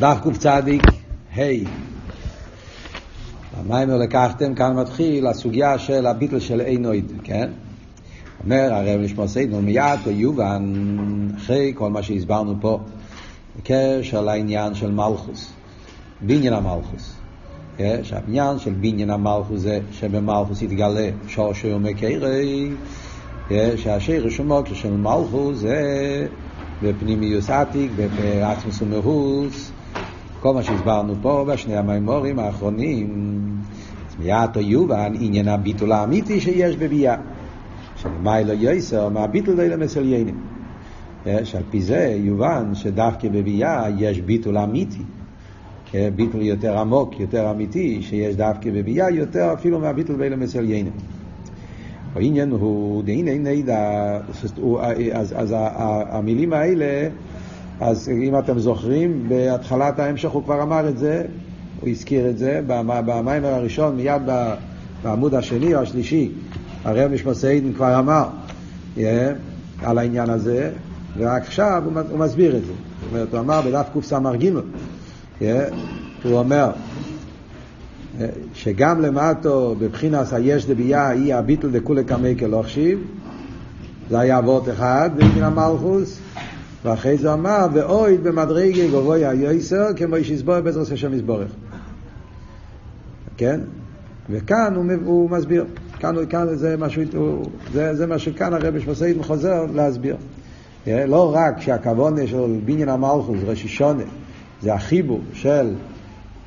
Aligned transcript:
דף 0.00 0.18
קצ"י, 0.32 0.78
ה' 1.36 1.42
המיימר 3.52 3.96
לקחתם, 3.96 4.54
כאן 4.54 4.76
מתחיל 4.76 5.26
הסוגיה 5.26 5.78
של 5.78 6.06
הביטל 6.06 6.38
של 6.38 6.60
אינויד, 6.60 7.12
כן? 7.24 7.50
אומר 8.44 8.74
הרב 8.74 9.00
נשמע 9.00 9.28
סיידנו 9.28 9.62
מיד 9.62 10.00
ויובן, 10.04 10.62
אחרי 11.36 11.72
כל 11.74 11.90
מה 11.90 12.02
שהסברנו 12.02 12.54
פה, 12.60 12.80
בקשר 13.56 14.20
לעניין 14.20 14.74
של 14.74 14.90
מלכוס, 14.90 15.52
בניין 16.20 16.52
המלכוס. 16.52 17.18
כן? 17.76 18.00
שהעניין 18.02 18.58
של 18.58 18.72
בניין 18.72 19.10
המלכוס 19.10 19.60
זה 19.60 19.80
שבמלכוס 19.90 20.62
יתגלה 20.62 21.10
שורשו 21.26 21.68
ומקרי, 21.68 22.76
כן? 23.48 23.76
שהשרש 23.76 24.40
ומוקר 24.40 24.74
של 24.74 24.92
מלכוס 24.92 25.58
זה 25.58 26.26
בפנימיוס 26.82 27.50
עתיק, 27.50 27.92
בעצמוס 27.92 28.82
ומהוס, 28.82 29.72
כל 30.40 30.54
מה 30.54 30.62
שהסברנו 30.62 31.14
פה 31.22 31.44
בשני 31.48 31.76
המימורים 31.76 32.38
האחרונים, 32.38 33.36
מיד 34.18 34.56
או 34.56 34.60
יובן 34.60 35.12
עניין 35.20 35.48
הביטול 35.48 35.92
האמיתי 35.92 36.40
שיש 36.40 36.76
בביאה. 36.76 37.16
שלמיילו 37.96 38.52
יויסר 38.52 39.08
מהביטול 39.08 39.56
לא 39.56 39.62
ילמס 39.62 39.96
עליינים. 39.96 40.34
שעל 41.44 41.62
פי 41.70 41.82
זה 41.82 42.16
יובן 42.18 42.74
שדווקא 42.74 43.28
בביאה 43.28 43.86
יש 43.98 44.20
ביטול 44.20 44.58
אמיתי. 44.58 45.02
ביטול 46.16 46.42
יותר 46.42 46.78
עמוק, 46.78 47.20
יותר 47.20 47.50
אמיתי, 47.50 48.02
שיש 48.02 48.36
דווקא 48.36 48.70
בביאה 48.70 49.10
יותר 49.10 49.52
אפילו 49.52 49.80
מהביטול 49.80 50.16
באילמס 50.16 50.56
עליינים. 50.56 50.92
העניין 52.14 52.50
הוא, 52.50 53.02
דהנה 53.02 53.38
נדע, 53.38 54.18
אז 55.12 55.54
המילים 56.10 56.52
האלה, 56.52 57.08
אז 57.80 58.08
אם 58.08 58.38
אתם 58.38 58.58
זוכרים, 58.58 59.28
בהתחלת 59.28 59.98
ההמשך 59.98 60.30
הוא 60.30 60.42
כבר 60.44 60.62
אמר 60.62 60.88
את 60.88 60.98
זה, 60.98 61.22
הוא 61.80 61.88
הזכיר 61.88 62.30
את 62.30 62.38
זה, 62.38 62.60
במיימר 62.66 63.54
הראשון, 63.54 63.96
מיד 63.96 64.22
בעמוד 65.02 65.34
השני 65.34 65.74
או 65.74 65.80
השלישי, 65.80 66.30
הרב 66.84 67.12
משמעסיידן 67.12 67.72
כבר 67.72 67.98
אמר 67.98 68.28
yeah, 68.96 69.00
על 69.82 69.98
העניין 69.98 70.30
הזה, 70.30 70.70
ורק 71.16 71.42
עכשיו 71.42 71.82
הוא, 71.84 71.92
הוא 72.10 72.18
מסביר 72.18 72.56
את 72.56 72.64
זה. 72.64 72.72
זאת 72.72 73.12
אומרת, 73.12 73.32
הוא 73.32 73.40
אמר 73.40 73.60
בדף 73.60 73.86
קס"ג, 73.98 74.52
yeah, 75.40 75.44
הוא 76.22 76.38
אומר, 76.38 76.70
שגם 78.54 79.00
למטו 79.00 79.74
בבחינס 79.78 80.32
היש 80.32 80.66
דבייה 80.66 81.08
היא 81.08 81.34
הביטל 81.34 81.70
דכולי 81.70 82.04
קמי 82.04 82.36
כלוכשיב 82.38 82.98
זה 84.10 84.18
היה 84.18 84.38
אבות 84.38 84.68
אחד 84.68 85.10
בגין 85.16 85.42
המלכוס 85.42 86.20
ואחרי 86.84 87.18
זה 87.18 87.32
אמר 87.32 87.66
ואויד 87.72 88.22
במדרגי 88.22 88.88
גבוי 88.88 89.26
היועסר 89.26 89.86
כמו 89.96 90.16
איש 90.16 90.30
יסבור 90.30 90.60
בעזרת 90.60 90.92
השם 90.92 91.14
יסבורך. 91.14 91.50
כן? 93.36 93.60
וכאן 94.30 94.74
הוא, 94.74 94.84
הוא 95.04 95.30
מסביר. 95.30 95.64
כאן, 95.98 96.14
כאן 96.28 96.46
זה, 96.54 96.76
משהו, 96.76 97.02
זה, 97.72 97.94
זה 97.94 98.06
מה 98.06 98.18
שכאן 98.18 98.54
הרבי 98.54 98.80
שמסעיד 98.80 99.22
חוזר 99.22 99.66
להסביר. 99.74 100.16
לא 100.86 101.34
רק 101.34 101.60
שהכוונה 101.60 102.26
של 102.26 102.58
בניין 102.64 102.88
המלכוס 102.88 103.38
ראשי 103.46 103.68
שונה 103.68 104.02
זה 104.62 104.74
החיבור 104.74 105.20
של 105.32 105.74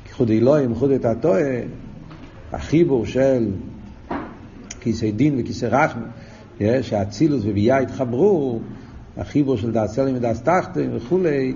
ייחוד 0.06 0.30
אלוהים, 0.30 0.70
ייחוד 0.70 0.90
את 0.90 1.04
הטועה, 1.04 1.60
החיבור 2.52 3.06
של 3.06 3.50
כיסא 4.80 5.10
דין 5.10 5.40
וכיסא 5.40 5.66
רחמי, 5.66 6.04
שהאצילוס 6.82 7.42
וביאה 7.46 7.78
התחברו, 7.78 8.60
החיבור 9.16 9.56
של 9.56 9.72
דעת 9.72 9.90
סלם 9.90 10.16
ודעת 10.16 10.36
תחתן 10.44 10.96
וכולי, 10.96 11.54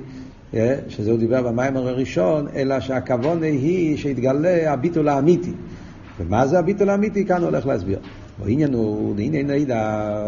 שזה 0.89 1.11
הוא 1.11 1.19
דיבר 1.19 1.43
במיימר 1.43 1.89
הראשון, 1.89 2.47
אלא 2.55 2.81
שהכוונה 2.81 3.47
היא 3.47 3.97
שהתגלה 3.97 4.73
הביטול 4.73 5.09
האמיתי. 5.09 5.53
ומה 6.19 6.47
זה 6.47 6.59
הביטול 6.59 6.91
האמיתי? 6.91 7.25
כאן 7.25 7.37
הוא 7.37 7.47
הולך 7.47 7.67
להסביר. 7.67 7.99
העניין 8.45 8.75
הוא, 8.75 9.15
הנה 9.19 9.43
נדע, 9.43 10.23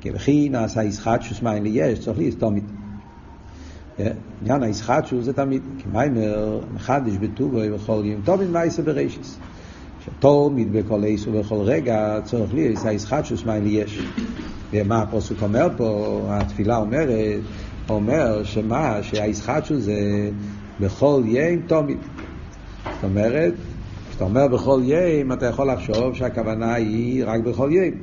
כבכי 0.00 0.48
נעשה 0.48 0.84
ישחט 0.84 1.22
שוסמיין 1.22 1.62
לי 1.62 1.70
יש, 1.72 1.98
צריך 1.98 2.18
להסתומית. 2.18 2.64
עניין 4.42 4.62
הישחטשו 4.62 5.22
זה 5.22 5.32
תמיד, 5.32 5.62
כי 5.78 5.84
מיימר 5.92 6.60
מחדש 6.74 7.12
בטובו 7.16 7.58
ובכל 7.62 8.02
יום 8.04 8.20
טובין 8.24 8.52
מייסה 8.52 8.82
בראשיס. 8.82 9.38
שתמיד 10.04 10.72
בכל 10.72 11.04
עיס 11.04 11.26
ובכל 11.26 11.54
רגע 11.54 12.20
צורך 12.24 12.54
לי 12.54 12.74
הישחטשוס 12.84 13.44
מה 13.44 13.58
לי. 13.58 13.84
ומה 14.74 15.02
הפוסק 15.02 15.42
אומר 15.42 15.68
פה, 15.76 16.20
התפילה 16.28 16.76
אומרת, 16.76 17.40
אומר 17.88 18.44
שמה, 18.44 19.02
שהישחטשוס 19.02 19.82
זה 19.82 20.30
בכל 20.80 21.22
יום 21.26 21.60
תמיד. 21.66 21.98
זאת 22.84 23.04
אומרת, 23.04 23.52
כשאתה 24.10 24.24
אומר 24.24 24.48
בכל 24.48 24.80
יום, 24.84 25.32
אתה 25.32 25.46
יכול 25.46 25.70
לחשוב 25.70 26.14
שהכוונה 26.14 26.74
היא 26.74 27.24
רק 27.26 27.40
בכל 27.40 27.70
יום. 27.72 27.94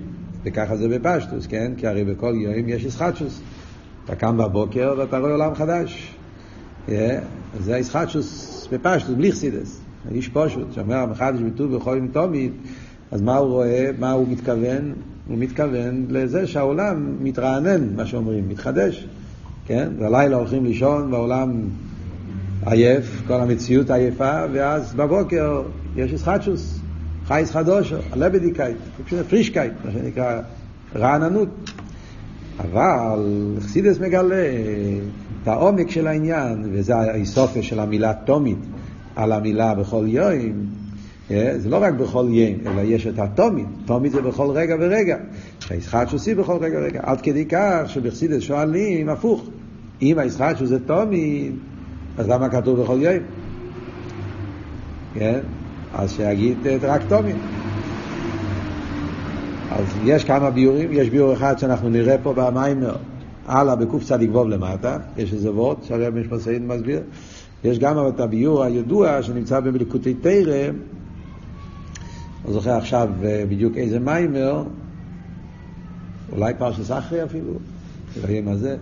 וככה 0.43 0.77
זה 0.77 0.87
בפשטוס, 0.87 1.47
כן? 1.47 1.71
כי 1.77 1.87
הרי 1.87 2.03
בכל 2.03 2.33
יום 2.35 2.69
יש 2.69 2.83
ישחטשוס. 2.83 3.41
אתה 4.05 4.15
קם 4.15 4.37
בבוקר 4.37 4.95
ואתה 4.97 5.17
רואה 5.17 5.31
עולם 5.31 5.55
חדש. 5.55 6.15
Yeah, 6.87 6.91
זה 7.59 7.75
הישחטשוס 7.75 8.67
בפשטוס, 8.71 9.15
בלי. 9.15 9.31
איש 10.11 10.29
פשוט, 10.29 10.73
שאומר 10.73 11.05
מחדש 11.05 11.39
בטוב 11.39 11.75
בכל 11.75 11.95
יום 11.97 12.07
תומית, 12.07 12.51
אז 13.11 13.21
מה 13.21 13.37
הוא 13.37 13.49
רואה, 13.49 13.89
מה 13.99 14.11
הוא 14.11 14.27
מתכוון? 14.29 14.93
הוא 15.27 15.37
מתכוון 15.37 16.05
לזה 16.09 16.47
שהעולם 16.47 17.15
מתרענן, 17.21 17.95
מה 17.95 18.05
שאומרים, 18.05 18.49
מתחדש. 18.49 19.07
כן? 19.67 19.89
והלילה 19.99 20.35
הולכים 20.35 20.65
לישון 20.65 21.13
והעולם 21.13 21.51
עייף, 22.65 23.21
כל 23.27 23.33
המציאות 23.33 23.89
עייפה, 23.89 24.41
ואז 24.53 24.93
בבוקר 24.93 25.61
יש 25.95 26.11
ישחטשוס, 26.11 26.79
חייס 27.27 27.51
חדושו, 27.51 27.95
הלבדיקייט, 28.11 28.77
פרישקייט, 29.29 29.73
מה 29.85 29.91
שנקרא 29.91 30.41
רעננות. 30.95 31.49
אבל 32.59 33.55
חסידס 33.59 33.99
מגלה 33.99 34.45
את 35.43 35.47
העומק 35.47 35.89
של 35.89 36.07
העניין, 36.07 36.69
וזה 36.71 36.95
האיסופיה 36.95 37.63
של 37.63 37.79
המילה 37.79 38.13
תומית 38.25 38.59
על 39.15 39.31
המילה 39.31 39.75
בכל 39.75 40.05
יום. 40.07 40.80
אה, 41.31 41.59
זה 41.59 41.69
לא 41.69 41.77
רק 41.81 41.93
בכל 41.93 42.25
יום, 42.29 42.59
אלא 42.65 42.81
יש 42.81 43.07
את 43.07 43.19
התומית. 43.19 43.67
תומית 43.85 44.11
זה 44.11 44.21
בכל 44.21 44.49
רגע 44.49 44.75
ורגע. 44.79 45.17
שהישחט 45.59 46.09
שוסי 46.09 46.35
בכל 46.35 46.57
רגע 46.61 46.77
ורגע. 46.79 46.99
עד 47.03 47.21
כדי 47.21 47.45
כך 47.45 47.83
שבחסידס 47.87 48.41
שואלים 48.41 49.09
הפוך. 49.09 49.49
אם 50.01 50.19
הישחט 50.19 50.57
שזה 50.57 50.79
תומית, 50.79 51.51
אז 52.17 52.29
למה 52.29 52.49
כתוב 52.49 52.81
בכל 52.81 52.97
יום? 53.01 53.23
כן? 55.13 55.39
אז 55.93 56.11
שיגיד 56.11 56.57
רק 56.81 57.01
תומית. 57.09 57.35
אז 59.71 59.85
יש 60.03 60.23
כמה 60.23 60.49
ביורים, 60.49 60.89
יש 60.91 61.09
ביור 61.09 61.33
אחד 61.33 61.59
שאנחנו 61.59 61.89
נראה 61.89 62.17
פה 62.23 62.33
במיימר, 62.33 62.95
הלאה 63.47 63.75
ווב 64.31 64.49
למטה, 64.49 64.97
יש 65.17 65.33
איזה 65.33 65.51
וורט 65.51 65.83
שהרב 65.83 66.13
משפט 66.15 66.51
מסביר, 66.61 66.99
יש 67.63 67.79
גם 67.79 68.07
את 68.07 68.19
הביור 68.19 68.63
הידוע 68.63 69.23
שנמצא 69.23 69.59
בליקוטי 69.59 70.13
תרא, 70.13 70.71
לא 72.45 72.51
זוכר 72.51 72.71
עכשיו 72.71 73.09
בדיוק 73.49 73.77
איזה 73.77 73.99
מיימר, 73.99 74.63
אולי 76.31 76.53
פרשס 76.57 76.91
אחרי 76.91 77.23
אפילו, 77.23 77.53
נראה 78.17 78.41
מה 78.41 78.55
זה. 78.55 78.77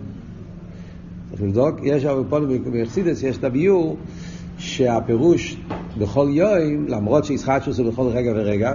צריך 1.30 1.42
לבדוק, 1.42 1.76
יש 1.82 2.06
פה 2.28 2.40
בחסידס 2.72 3.22
יש 3.22 3.38
את 3.38 3.44
הביור 3.44 3.96
שהפירוש 4.58 5.56
בכל 5.98 6.28
יום, 6.30 6.86
למרות 6.88 7.24
שישחט 7.24 7.62
שזה 7.62 7.84
בכל 7.84 8.06
רגע 8.06 8.32
ורגע, 8.36 8.72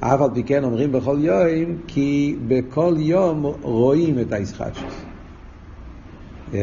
אף 0.00 0.20
על 0.20 0.30
פי 0.34 0.42
כן 0.42 0.64
אומרים 0.64 0.92
בכל 0.92 1.16
יום, 1.20 1.76
כי 1.86 2.36
בכל 2.48 2.94
יום 2.98 3.46
רואים 3.62 4.18
את 4.18 4.32
הישחטשוס. 4.32 4.94
Yeah, 6.52 6.56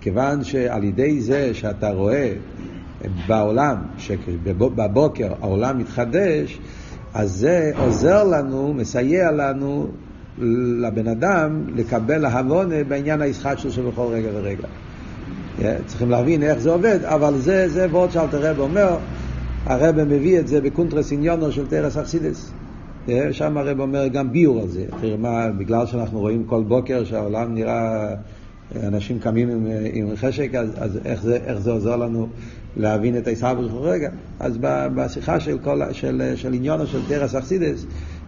כיוון 0.00 0.44
שעל 0.44 0.84
ידי 0.84 1.20
זה 1.20 1.54
שאתה 1.54 1.90
רואה 1.90 2.32
בעולם, 3.26 3.76
שבבוקר 3.98 5.32
העולם 5.40 5.78
מתחדש, 5.78 6.60
אז 7.14 7.30
זה 7.30 7.70
עוזר 7.78 8.24
לנו, 8.24 8.74
מסייע 8.74 9.30
לנו, 9.30 9.88
לבן 10.82 11.08
אדם, 11.08 11.64
לקבל 11.74 12.24
ההבונה 12.24 12.84
בעניין 12.88 13.22
הישחטשוס 13.22 13.72
שבכל 13.72 14.06
רגע 14.10 14.28
ורגע. 14.34 14.68
צריכים 15.86 16.10
להבין 16.10 16.42
איך 16.42 16.58
זה 16.58 16.70
עובד, 16.70 16.98
אבל 17.02 17.38
זה, 17.38 17.68
זה 17.68 17.86
ועוד 17.90 18.10
שאלתר 18.10 18.50
רב 18.50 18.58
אומר, 18.58 18.96
הרב 19.64 20.04
מביא 20.04 20.38
את 20.38 20.48
זה 20.48 20.60
בקונטרס 20.60 21.12
עניונו 21.12 21.52
של 21.52 21.66
תרס 21.66 21.96
אכסידס. 21.96 22.52
שם 23.30 23.58
הרב 23.58 23.80
אומר 23.80 24.06
גם 24.06 24.32
ביור 24.32 24.60
על 24.60 24.68
זה. 24.68 24.84
תראה 25.00 25.16
מה, 25.16 25.48
בגלל 25.58 25.86
שאנחנו 25.86 26.20
רואים 26.20 26.44
כל 26.44 26.62
בוקר 26.62 27.04
שהעולם 27.04 27.54
נראה, 27.54 28.14
אנשים 28.82 29.18
קמים 29.18 29.50
עם, 29.50 29.66
עם 29.92 30.16
חשק, 30.16 30.54
אז, 30.54 30.70
אז 30.76 30.98
איך, 31.04 31.22
זה, 31.22 31.38
איך 31.46 31.58
זה 31.58 31.70
עוזר 31.70 31.96
לנו 31.96 32.28
להבין 32.76 33.16
את 33.16 33.28
בכל 33.54 33.78
רגע? 33.78 34.10
אז 34.40 34.58
בשיחה 34.94 35.40
של, 35.40 35.58
כל, 35.58 35.80
של, 35.92 36.32
של 36.36 36.52
עניונו 36.52 36.86
של 36.86 37.00
תרס 37.08 37.34
אכסידס, 37.34 37.86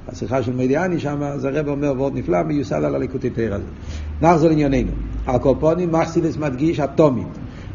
השיחה 0.08 0.42
של 0.42 0.52
מדיאני 0.52 1.00
שם, 1.00 1.22
אז 1.22 1.44
הרב 1.44 1.68
אומר 1.68 1.92
ועוד 1.96 2.14
נפלא, 2.16 2.42
מיוסד 2.42 2.84
על 2.84 2.94
הליקוטי 2.94 3.30
תרא 3.30 3.54
הזה. 3.54 3.64
נחזור 4.22 4.48
לענייננו. 4.48 4.92
על 5.26 5.38
קופונים 5.38 5.92
מחסידס 5.92 6.36
מדגיש 6.36 6.80
אטומית. 6.80 7.28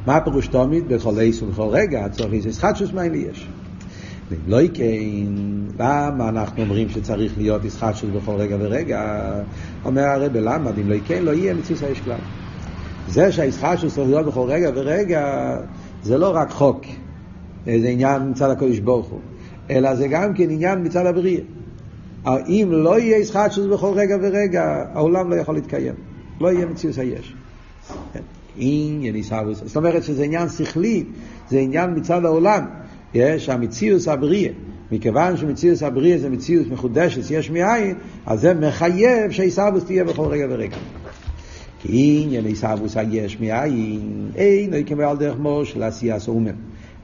מה 0.05 0.15
הפירוש 0.15 0.47
תמיד? 0.47 0.87
בכל 0.87 1.19
עיס 1.19 1.41
ובכל 1.41 1.67
רגע, 1.71 2.09
צריך 2.09 2.33
איזה 2.33 2.49
ישחטשוס 2.49 2.93
מיילי 2.93 3.17
יש. 3.31 3.47
ואם 4.29 4.37
לא 4.47 4.57
כן, 4.73 4.83
למה 5.79 6.29
אנחנו 6.29 6.61
אומרים 6.61 6.89
שצריך 6.89 7.37
להיות 7.37 7.65
ישחטשוס 7.65 8.09
בכל 8.15 8.31
רגע 8.31 8.57
ורגע? 8.59 9.31
אומר 9.85 10.03
הרב, 10.03 10.37
למה? 10.37 10.69
אם 10.81 10.89
לא 10.89 10.95
כן, 11.05 11.23
לא 11.23 11.31
יהיה 11.31 11.53
מציאות 11.53 11.83
האש 11.83 11.99
כלל. 11.99 12.17
זה 13.07 13.31
שהישחטשוס 13.31 13.95
צריך 13.95 14.07
להיות 14.07 14.25
בכל 14.25 14.47
רגע 14.47 14.69
ורגע, 14.75 15.55
זה 16.05 16.17
לא 16.17 16.35
רק 16.35 16.51
חוק, 16.51 16.85
זה 17.65 17.87
עניין 17.87 18.29
מצד 18.29 18.49
הקודש 18.49 18.79
ברוך 18.79 19.07
הוא, 19.07 19.19
אלא 19.69 19.95
זה 19.95 20.07
גם 20.07 20.33
כן 20.33 20.49
עניין 20.49 20.83
מצד 20.83 21.05
הבריאה. 21.05 21.41
אם 22.27 22.67
לא 22.71 22.99
יהיה 22.99 23.17
ישחטשוס 23.17 23.65
בכל 23.65 23.93
רגע 23.95 24.17
ורגע, 24.21 24.85
העולם 24.93 25.29
לא 25.29 25.35
יכול 25.35 25.55
להתקיים. 25.55 25.93
לא 26.41 26.51
יהיה 26.51 26.65
מציאות 26.65 26.97
היש. 26.97 27.35
כן. 28.13 28.19
עניין 28.57 29.15
עיסאוויס. 29.15 29.61
זאת 29.65 29.75
אומרת 29.75 30.03
שזה 30.03 30.23
עניין 30.23 30.49
שכלי, 30.49 31.03
זה 31.49 31.59
עניין 31.59 31.93
מצד 31.95 32.25
העולם, 32.25 32.65
שהמציאות 33.37 34.07
הבריאה, 34.07 34.51
מכיוון 34.91 35.37
שמציאות 35.37 35.81
הבריאה 35.81 36.17
זה 36.17 36.29
מציאות 36.29 36.67
מחודשת, 36.71 37.31
יש 37.31 37.49
מאין, 37.49 37.95
אז 38.25 38.41
זה 38.41 38.53
מחייב 38.53 39.31
שעיסאוויס 39.31 39.83
תהיה 39.83 40.03
בכל 40.03 40.25
רגע 40.25 40.45
ורגע. 40.49 40.77
כי 41.87 42.21
עניין 42.23 42.45
עיסאוויס 42.45 42.97
היש 42.97 43.39
מאין, 43.39 44.31
אין, 44.35 44.71
לא 44.71 44.75
יקבל 44.75 45.03
על 45.03 45.17
דרך 45.17 45.37
מור 45.39 45.63
של 45.63 45.83
עשייה 45.83 46.19
סומן. 46.19 46.55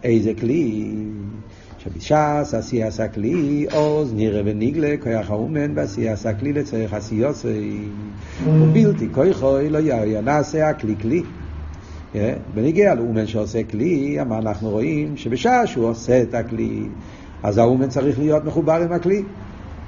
איזה 0.04 0.34
כלי? 0.40 0.92
שבש"ס 1.78 2.54
עשייה 2.54 2.90
הכלי, 3.00 3.66
עוז 3.72 4.14
נראה 4.14 4.42
ונגלה, 4.46 4.96
כוח 5.00 5.30
האומן 5.30 5.72
ועשייה 5.76 6.16
הכלי 6.26 6.54
לצריך 6.54 6.94
עשיוסי. 6.94 7.80
ובלתי 8.46 9.08
כוחוי 9.12 9.70
לא 9.70 9.80
ינעשה 10.06 10.70
הכלי 10.70 10.96
כלי. 11.02 11.22
בניגיע 12.54 12.96
לאומן 12.96 13.28
שעושה 13.28 13.64
כלי, 13.64 14.18
מה 14.28 14.38
אנחנו 14.38 14.70
רואים? 14.70 15.18
שבשעה 15.18 15.68
שהוא 15.68 15.86
עושה 15.86 16.22
את 16.22 16.34
הכלי, 16.34 16.82
אז 17.44 17.58
האומן 17.58 17.90
צריך 17.90 18.20
להיות 18.20 18.46
מחובר 18.46 18.82
עם 18.86 18.92
הכלי. 18.92 19.24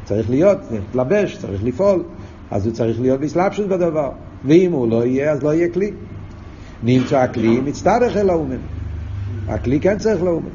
צריך 0.04 0.30
להיות, 0.30 0.58
להתלבש, 0.72 1.38
צריך 1.38 1.64
לפעול. 1.64 2.04
אז 2.52 2.66
הוא 2.66 2.74
צריך 2.74 3.02
להיות 3.02 3.20
בסלבשות 3.20 3.68
בדבר. 3.68 4.10
ואם 4.46 4.72
הוא 4.72 4.88
לא 4.88 5.06
יהיה, 5.06 5.32
אז 5.32 5.44
לא 5.44 5.54
יהיה 5.54 5.70
כלי. 5.70 5.92
נמצא 6.84 7.20
הכלי, 7.20 7.62
מצטרך 7.62 8.18
אל 8.18 8.30
האומן. 8.30 8.58
הכלי 9.48 9.80
כן 9.80 9.98
צריך 9.98 10.24
לאומן. 10.24 10.50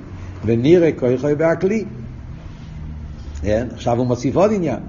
ונראה 0.45 0.93
כוחו 0.93 1.29
בהכלי. 1.39 1.85
כן? 3.41 3.67
עכשיו 3.73 3.99
הוא 3.99 4.07
מוסיף 4.07 4.37
עוד 4.37 4.51
עניין. 4.53 4.81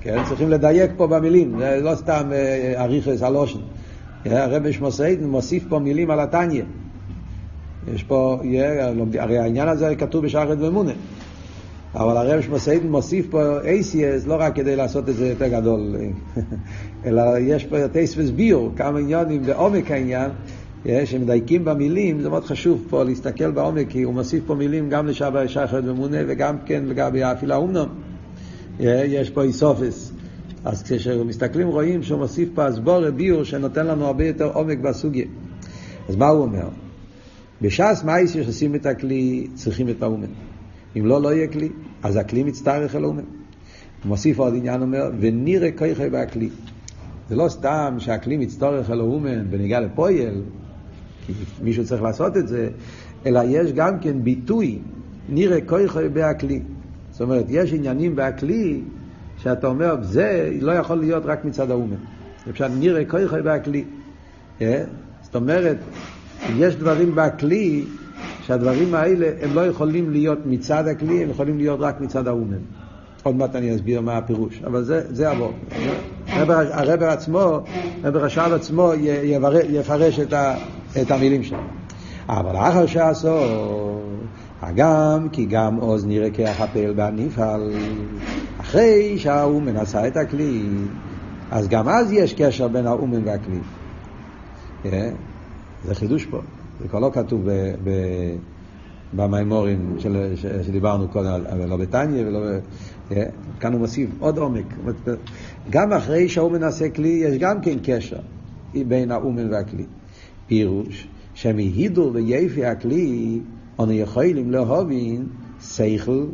כן? 0.00 0.24
צריכים 0.28 0.50
לדייק 0.50 0.90
פה 0.96 1.06
במילים, 1.06 1.58
זה 1.58 1.80
לא 1.82 1.94
סתם 1.94 2.30
אריכס 2.76 3.22
הלושן. 3.22 3.58
הרב 4.24 4.70
שמוסיידן 4.70 5.24
מוסיף 5.24 5.64
פה 5.68 5.78
מילים 5.78 6.10
על 6.10 6.20
התניא. 6.20 6.62
יש 7.94 8.02
פה, 8.02 8.40
הרי 9.18 9.38
העניין 9.38 9.68
הזה 9.68 9.96
כתוב 9.96 10.24
בשחד 10.24 10.62
ומונה. 10.62 10.92
אבל 11.94 12.16
הרב 12.16 12.40
שמוסיידן 12.40 12.88
מוסיף 12.88 13.26
פה 13.30 13.58
ACS 13.60 14.26
לא 14.28 14.36
רק 14.38 14.56
כדי 14.56 14.76
לעשות 14.76 15.08
את 15.08 15.16
זה 15.16 15.28
יותר 15.28 15.48
גדול, 15.48 15.96
אלא 17.06 17.22
יש 17.38 17.64
פה 17.64 17.88
טייס 17.88 18.14
וסביר, 18.16 18.60
כמה 18.76 18.98
עניונים 18.98 19.42
בעומק 19.42 19.90
העניין, 19.90 20.30
שמדייקים 21.04 21.64
במילים, 21.64 22.20
זה 22.20 22.28
מאוד 22.28 22.44
חשוב 22.44 22.86
פה 22.90 23.04
להסתכל 23.04 23.50
בעומק, 23.50 23.88
כי 23.88 24.02
הוא 24.02 24.14
מוסיף 24.14 24.44
פה 24.46 24.54
מילים 24.54 24.88
גם 24.88 25.06
לשבא 25.06 25.46
שחד 25.46 25.88
ומונה 25.88 26.16
וגם 26.28 26.56
כן 26.66 26.84
לגבי 26.86 27.22
אפילו 27.22 27.54
האומנום. 27.54 27.88
יש 28.80 29.30
פה 29.30 29.42
איסופס. 29.42 30.12
אז 30.64 30.82
כשמסתכלים 30.82 31.68
רואים 31.68 32.02
שהוא 32.02 32.18
מוסיף 32.18 32.48
פה 32.54 32.66
הסבור 32.66 33.10
ביור 33.10 33.44
שנותן 33.44 33.86
לנו 33.86 34.06
הרבה 34.06 34.26
יותר 34.26 34.50
עומק 34.52 34.78
בסוגיה. 34.78 35.24
אז 36.08 36.16
מה 36.16 36.28
הוא 36.28 36.42
אומר? 36.42 36.68
בש"ס 37.62 38.02
מייס 38.04 38.32
שעושים 38.32 38.74
את 38.74 38.86
הכלי 38.86 39.46
צריכים 39.54 39.88
את 39.88 40.02
האומן. 40.02 40.26
אם 40.96 41.06
לא, 41.06 41.22
לא 41.22 41.34
יהיה 41.34 41.48
כלי. 41.48 41.68
אז 42.04 42.16
הכלי 42.16 42.42
מצטרך 42.42 42.94
אל. 42.94 43.02
הוא 43.02 43.14
מוסיף 44.04 44.38
עוד 44.38 44.54
עניין, 44.56 44.82
אומר, 44.82 45.10
ונראה 45.20 45.70
כיכי 45.70 46.10
בכלי. 46.10 46.48
זה 47.28 47.36
לא 47.36 47.48
סתם 47.48 47.94
שהכלי 47.98 48.36
מצטרך 48.36 48.90
אל 48.90 49.00
אומן 49.00 49.50
בניגע 49.50 49.80
לפויל, 49.80 50.42
כי 51.26 51.32
מישהו 51.62 51.84
צריך 51.84 52.02
לעשות 52.02 52.36
את 52.36 52.48
זה, 52.48 52.68
אלא 53.26 53.40
יש 53.46 53.72
גם 53.72 53.98
כן 53.98 54.24
ביטוי, 54.24 54.78
נראה 55.28 55.60
כיכי 55.60 56.08
בהכלי. 56.12 56.62
זאת 57.10 57.20
אומרת, 57.20 57.44
יש 57.48 57.72
עניינים 57.72 58.16
בהכלי 58.16 58.80
שאתה 59.42 59.66
אומר, 59.66 59.96
זה 60.02 60.50
לא 60.60 60.72
יכול 60.72 60.98
להיות 60.98 61.26
רק 61.26 61.44
מצד 61.44 61.70
האומן. 61.70 61.96
אפשר 62.50 62.68
נראה 62.68 63.04
כיכי 63.04 63.42
בהכלי. 63.44 63.84
אה? 64.60 64.84
זאת 65.22 65.34
אומרת, 65.34 65.76
יש 66.56 66.76
דברים 66.76 67.14
בכלי 67.14 67.84
שהדברים 68.46 68.94
האלה 68.94 69.26
הם 69.42 69.54
לא 69.54 69.66
יכולים 69.66 70.10
להיות 70.10 70.38
מצד 70.46 70.88
הכלי, 70.88 71.22
הם 71.22 71.30
יכולים 71.30 71.58
להיות 71.58 71.80
רק 71.80 72.00
מצד 72.00 72.28
האומן. 72.28 72.58
עוד 73.22 73.36
מעט 73.36 73.56
אני 73.56 73.74
אסביר 73.74 74.00
מה 74.00 74.16
הפירוש, 74.16 74.62
אבל 74.66 74.82
זה, 74.82 75.14
זה 75.14 75.30
עבור. 75.30 75.52
הרבר 76.26 77.08
עצמו, 77.08 77.60
הרבר 78.02 78.24
השאל 78.24 78.54
עצמו 78.54 78.92
יפרש 79.68 80.20
את, 80.20 80.32
ה, 80.32 80.54
את 81.02 81.10
המילים 81.10 81.42
שלו. 81.42 81.58
אבל 82.28 82.56
אחר 82.56 82.86
שעשו, 82.86 83.38
הגם 84.62 85.28
כי 85.32 85.44
גם 85.44 85.76
עוז 85.76 86.06
נראה 86.06 86.30
כהחפל 86.30 86.92
בנפעל, 86.92 87.72
אחרי 88.60 89.18
שהאומן 89.18 89.76
עשה 89.76 90.06
את 90.06 90.16
הכלי, 90.16 90.62
אז 91.50 91.68
גם 91.68 91.88
אז 91.88 92.12
יש 92.12 92.34
קשר 92.34 92.68
בין 92.68 92.86
האומן 92.86 93.20
והכלי. 93.24 93.58
אה? 94.84 95.10
זה 95.84 95.94
חידוש 95.94 96.24
פה. 96.24 96.40
זה 96.80 96.88
כבר 96.88 96.98
לא 96.98 97.10
כתוב 97.14 97.48
במימורים 99.12 99.96
של, 99.98 100.32
שדיברנו 100.62 101.08
קודם, 101.08 101.40
לא 101.68 101.76
בתניא 101.76 102.26
ולא... 102.26 102.40
אה? 103.12 103.24
כאן 103.60 103.72
הוא 103.72 103.80
מוסיף 103.80 104.10
עוד 104.18 104.38
עומק. 104.38 104.74
גם 105.70 105.92
אחרי 105.92 106.28
שהוא 106.28 106.52
מנסה 106.52 106.88
כלי, 106.88 107.08
יש 107.08 107.38
גם 107.38 107.60
כן 107.60 107.76
קשר 107.82 108.18
בין 108.74 109.10
האומן 109.10 109.52
והכלי. 109.52 109.84
פירוש, 110.46 111.08
שמהידור 111.34 112.10
ויפי 112.14 112.64
הכלי, 112.64 113.40
אנו 113.80 113.92
יכולים 113.92 114.50
להובין 114.50 115.26
שכל 115.60 116.24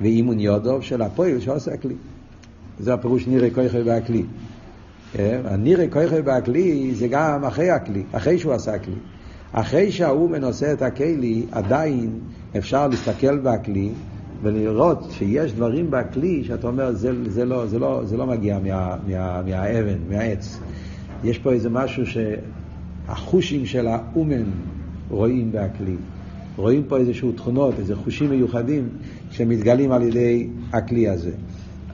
ואימון 0.00 0.40
יודוב 0.40 0.82
של 0.82 1.02
הפועל 1.02 1.40
שעושה 1.40 1.74
הכלי. 1.74 1.94
זה 2.78 2.94
הפירוש 2.94 3.26
נראה 3.26 3.50
כויכי 3.50 3.80
והכלי. 3.80 4.24
אה? 5.18 5.40
הנראה 5.44 5.88
כויכי 5.88 6.20
והכלי 6.24 6.94
זה 6.94 7.08
גם 7.08 7.44
אחרי 7.44 7.70
הכלי, 7.70 8.02
אחרי 8.12 8.38
שהוא 8.38 8.52
עשה 8.52 8.78
כלי. 8.78 8.94
אחרי 9.56 9.92
שההוא 9.92 10.30
מנושא 10.30 10.72
את 10.72 10.82
הכלי, 10.82 11.46
עדיין 11.52 12.10
אפשר 12.56 12.88
להסתכל 12.88 13.38
בכלי 13.38 13.90
ולראות 14.42 15.10
שיש 15.10 15.52
דברים 15.52 15.90
בכלי 15.90 16.44
שאתה 16.44 16.66
אומר, 16.66 16.92
זה, 16.92 17.12
זה, 17.28 17.44
לא, 17.44 17.66
זה, 17.66 17.78
לא, 17.78 18.00
זה 18.04 18.16
לא 18.16 18.26
מגיע 18.26 18.58
מה, 18.58 18.96
מה, 19.06 19.42
מהאבן, 19.42 19.98
מהעץ. 20.08 20.58
יש 21.24 21.38
פה 21.38 21.52
איזה 21.52 21.70
משהו 21.70 22.02
שהחושים 22.06 23.66
של 23.66 23.86
האומן 23.86 24.44
רואים 25.10 25.52
בכלי. 25.52 25.96
רואים 26.56 26.82
פה 26.88 26.98
איזשהו 26.98 27.32
תכונות, 27.32 27.74
איזה 27.78 27.96
חושים 27.96 28.30
מיוחדים 28.30 28.88
שמתגלים 29.30 29.92
על 29.92 30.02
ידי 30.02 30.48
הכלי 30.72 31.08
הזה. 31.08 31.32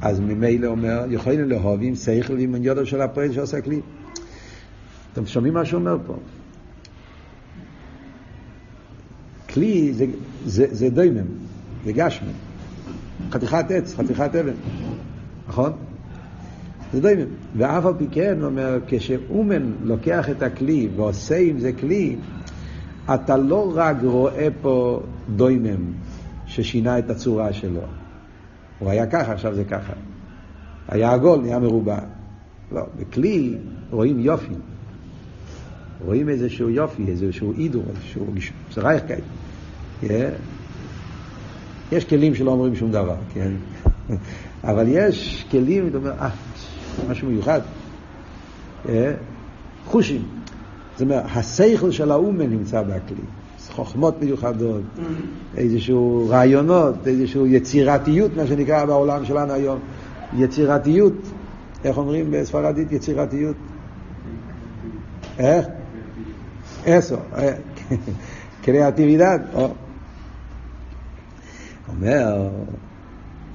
אז 0.00 0.20
ממילא 0.20 0.66
אומר, 0.66 1.04
יכולים 1.10 1.48
לאהובים 1.48 1.94
שכל 1.94 2.32
ועם 2.32 2.54
יודו 2.62 2.86
של 2.86 3.00
הפועל 3.00 3.32
שעושה 3.32 3.60
כלי. 3.60 3.80
אתם 5.12 5.26
שומעים 5.26 5.54
מה 5.54 5.64
שהוא 5.64 5.80
אומר 5.80 5.96
פה? 6.06 6.14
כלי 9.54 9.92
זה, 9.92 10.06
זה, 10.44 10.66
זה 10.70 10.90
דוימם, 10.90 11.26
זה 11.84 11.92
גשמם. 11.92 12.28
חתיכת 13.30 13.70
עץ, 13.70 13.94
חתיכת 13.94 14.34
אבן, 14.34 14.52
נכון? 15.48 15.72
זה 16.92 17.00
דוימם. 17.00 17.26
ואף 17.56 17.86
על 17.86 17.94
פי 17.98 18.06
כן, 18.10 18.42
אומר, 18.42 18.78
כשאומן 18.86 19.72
לוקח 19.82 20.30
את 20.30 20.42
הכלי 20.42 20.88
ועושה 20.96 21.36
עם 21.38 21.60
זה 21.60 21.72
כלי, 21.72 22.16
אתה 23.14 23.36
לא 23.36 23.72
רק 23.74 23.96
רואה 24.02 24.48
פה 24.62 25.02
דוימם 25.36 25.92
ששינה 26.46 26.98
את 26.98 27.10
הצורה 27.10 27.52
שלו. 27.52 27.80
הוא 28.78 28.90
היה 28.90 29.06
ככה, 29.06 29.32
עכשיו 29.32 29.54
זה 29.54 29.64
ככה. 29.64 29.92
היה 30.88 31.12
עגול, 31.12 31.40
נהיה 31.40 31.58
מרובע. 31.58 31.98
לא, 32.72 32.82
בכלי 32.98 33.56
רואים 33.90 34.20
יופי. 34.20 34.54
רואים 36.04 36.28
איזשהו 36.28 36.70
יופי, 36.70 37.04
איזשהו 37.08 37.52
אידור, 37.52 37.84
איזשהו 37.96 38.26
רייכקייט. 38.76 39.24
כן? 40.00 40.30
יש 41.92 42.04
כלים 42.04 42.34
שלא 42.34 42.50
אומרים 42.50 42.76
שום 42.76 42.92
דבר, 42.92 43.16
כן? 43.34 43.52
אבל 44.70 44.84
יש 44.88 45.46
כלים, 45.50 45.88
אתה 45.88 45.96
אומר, 45.96 46.12
אה, 46.20 46.28
משהו 47.08 47.28
מיוחד. 47.28 47.60
כן? 48.86 49.12
חושים. 49.86 50.22
זאת 50.92 51.02
אומרת, 51.02 51.24
השכל 51.34 51.90
של 51.90 52.10
האומן 52.10 52.50
נמצא 52.50 52.82
בכלי. 52.82 53.24
חוכמות 53.70 54.20
מיוחדות, 54.20 54.82
איזשהו 55.56 56.26
רעיונות, 56.28 57.06
איזשהו 57.06 57.46
יצירתיות, 57.46 58.36
מה 58.36 58.46
שנקרא 58.46 58.84
בעולם 58.84 59.24
שלנו 59.24 59.52
היום. 59.52 59.78
יצירתיות, 60.36 61.14
איך 61.84 61.98
אומרים 61.98 62.30
בספרדית 62.30 62.92
יצירתיות? 62.92 63.56
איך? 65.38 65.66
אסו, 66.98 67.16
קריאטיבידד. 68.62 69.38
אומר, 71.88 72.48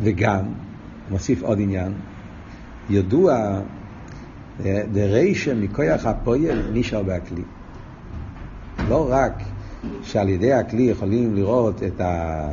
וגם, 0.02 0.42
מוסיף 1.10 1.44
עוד 1.44 1.60
עניין, 1.60 1.94
ידוע 2.90 3.60
דרישה 4.92 5.54
מכוח 5.56 6.06
הפועל 6.06 6.62
נשאר 6.74 7.04
בהכלי. 7.04 7.42
לא 8.90 9.08
רק 9.10 9.44
שעל 10.04 10.30
ידי 10.30 10.54
הכלי 10.54 10.84
יכולים 10.84 11.36
לראות 11.36 11.84
את, 11.84 12.02
ה, 12.02 12.48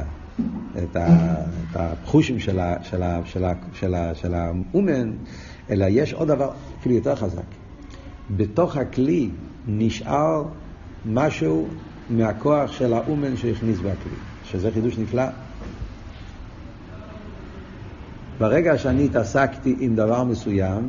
את, 0.79 0.97
ה, 0.97 1.35
את 1.71 1.77
החושים 1.77 2.41
של, 2.41 2.61
ה, 2.61 2.77
של, 2.83 3.03
ה, 3.03 3.21
של, 3.25 3.45
ה, 3.45 3.53
של, 3.73 3.95
ה, 3.95 4.15
של 4.15 4.35
האומן, 4.35 5.13
אלא 5.71 5.87
יש 5.89 6.15
עוד 6.15 6.29
דבר 6.29 6.51
אפילו 6.81 6.95
יותר 6.95 7.17
חזק. 7.17 7.43
בתוך 8.37 8.77
הכלי 8.77 9.31
נשאר 9.67 10.45
משהו 11.07 11.69
מהכוח 12.11 12.73
של 12.73 12.93
האומן 12.93 13.37
שהכניס 13.37 13.79
בכלי, 13.79 14.17
שזה 14.45 14.71
חידוש 14.71 14.99
נפלא. 14.99 15.25
ברגע 18.39 18.79
שאני 18.79 19.05
התעסקתי 19.05 19.77
עם 19.79 19.97
דבר 19.97 20.25
מסוים, 20.25 20.89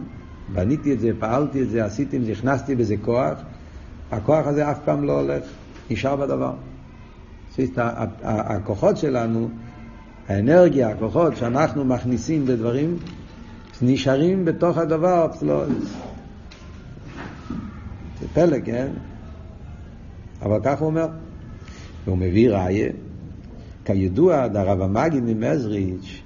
בניתי 0.53 0.93
את 0.93 0.99
זה, 0.99 1.09
פעלתי 1.19 1.61
את 1.63 1.69
זה, 1.69 1.85
עשיתי 1.85 2.17
את 2.17 2.25
זה, 2.25 2.31
הכנסתי 2.31 2.75
בזה 2.75 2.95
כוח, 3.01 3.39
הכוח 4.11 4.47
הזה 4.47 4.71
אף 4.71 4.79
פעם 4.85 5.03
לא 5.03 5.19
הולך, 5.19 5.43
נשאר 5.89 6.15
בדבר. 6.15 6.53
הכוחות 8.23 8.97
שלנו, 8.97 9.49
האנרגיה, 10.27 10.89
הכוחות 10.89 11.37
שאנחנו 11.37 11.85
מכניסים 11.85 12.45
בדברים, 12.45 12.97
נשארים 13.81 14.45
בתוך 14.45 14.77
הדבר, 14.77 15.27
לא... 15.41 15.65
זה 18.21 18.27
פלא, 18.33 18.57
כן? 18.65 18.87
אבל 20.43 20.59
כך 20.63 20.79
הוא 20.79 20.85
אומר. 20.85 21.07
והוא 22.05 22.17
מביא 22.17 22.49
ראיה, 22.49 22.89
כידוע, 23.85 24.47
דרב 24.47 24.81
המגיד 24.81 25.23
ממזריץ', 25.23 26.21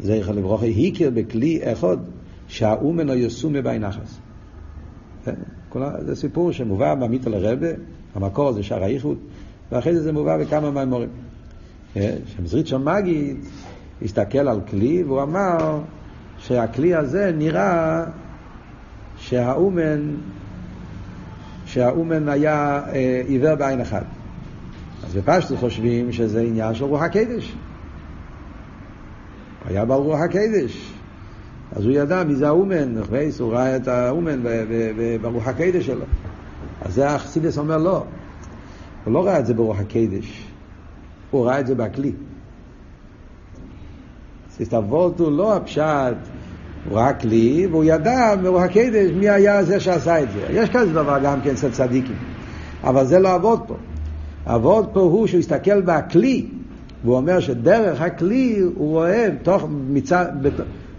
זכר 0.00 0.32
לברוכי, 0.32 0.88
הכיר 0.88 1.10
בכלי 1.10 1.60
אחד 1.72 1.96
שהאומן 2.48 3.10
או 3.10 3.14
יסומה 3.14 3.62
בי 3.62 3.78
נחס. 3.78 4.18
זה 6.00 6.16
סיפור 6.16 6.52
שמובא 6.52 6.94
במיתו 6.94 7.30
לרבה, 7.30 7.68
המקור 8.14 8.52
זה 8.52 8.62
שער 8.62 8.82
האיחוד, 8.82 9.18
ואחרי 9.72 9.94
זה 9.94 10.02
זה 10.02 10.12
מובא 10.12 10.36
בכמה 10.36 10.70
מהמורים. 10.70 11.08
אה, 11.96 12.16
שמזריצ'ו 12.26 12.78
מגיד 12.78 13.36
הסתכל 14.02 14.48
על 14.48 14.60
כלי 14.60 15.02
והוא 15.02 15.22
אמר 15.22 15.80
שהכלי 16.38 16.94
הזה 16.94 17.32
נראה 17.38 18.04
שהאומן, 19.16 20.14
שהאומן 21.68 22.28
היה 22.28 22.80
אה, 22.92 23.22
עיוור 23.26 23.54
בעין 23.54 23.80
אחת. 23.80 24.04
אז 25.06 25.14
בפשטו 25.16 25.56
חושבים 25.56 26.12
שזה 26.12 26.40
עניין 26.40 26.74
של 26.74 26.84
רוח 26.84 27.02
הקדש. 27.02 27.56
היה 29.64 29.84
בעל 29.84 30.00
רוח 30.00 30.20
הקדש. 30.20 30.92
אז 31.72 31.84
הוא 31.84 31.92
ידע 31.92 32.24
מי 32.24 32.34
זה 32.34 32.48
האומן, 32.48 32.94
הוא 33.38 33.52
ראה 33.52 33.76
את 33.76 33.88
האומן 33.88 34.42
ברוח 35.22 35.48
הקדש 35.48 35.86
שלו. 35.86 36.04
אז 36.82 36.94
זה 36.94 37.10
החסידס 37.10 37.58
אומר 37.58 37.78
לא. 37.78 38.04
הוא 39.04 39.14
לא 39.14 39.26
ראה 39.26 39.38
את 39.38 39.46
זה 39.46 39.54
ברוח 39.54 39.78
הקדש, 39.78 40.48
הוא 41.30 41.46
ראה 41.46 41.60
את 41.60 41.66
זה 41.66 41.74
בכלי. 41.74 42.12
סיסטבולטו 44.50 45.30
לא 45.30 45.56
הפשט, 45.56 46.16
הוא 46.84 46.98
ראה 46.98 47.12
כלי, 47.12 47.66
והוא 47.70 47.84
ידע 47.84 48.34
מרוח 48.42 48.62
הקדש 48.62 49.10
מי 49.16 49.28
היה 49.28 49.64
זה 49.64 49.80
שעשה 49.80 50.22
את 50.22 50.28
זה. 50.30 50.46
יש 50.50 50.70
כזה 50.70 50.92
דבר 50.92 51.18
גם 51.22 51.40
כן 51.40 51.50
אצל 51.50 51.70
צדיקים. 51.70 52.16
אבל 52.84 53.06
זה 53.06 53.18
לא 53.18 53.34
עבוד 53.34 53.60
פה. 53.66 53.76
עבוד 54.46 54.88
פה 54.92 55.00
הוא 55.00 55.26
שהוא 55.26 55.40
הסתכל 55.40 55.80
בכלי, 55.80 56.46
והוא 57.04 57.16
אומר 57.16 57.40
שדרך 57.40 58.00
הכלי 58.00 58.58
הוא 58.58 58.88
רואה 58.88 59.28
תוך 59.42 59.64
מצד, 59.88 60.26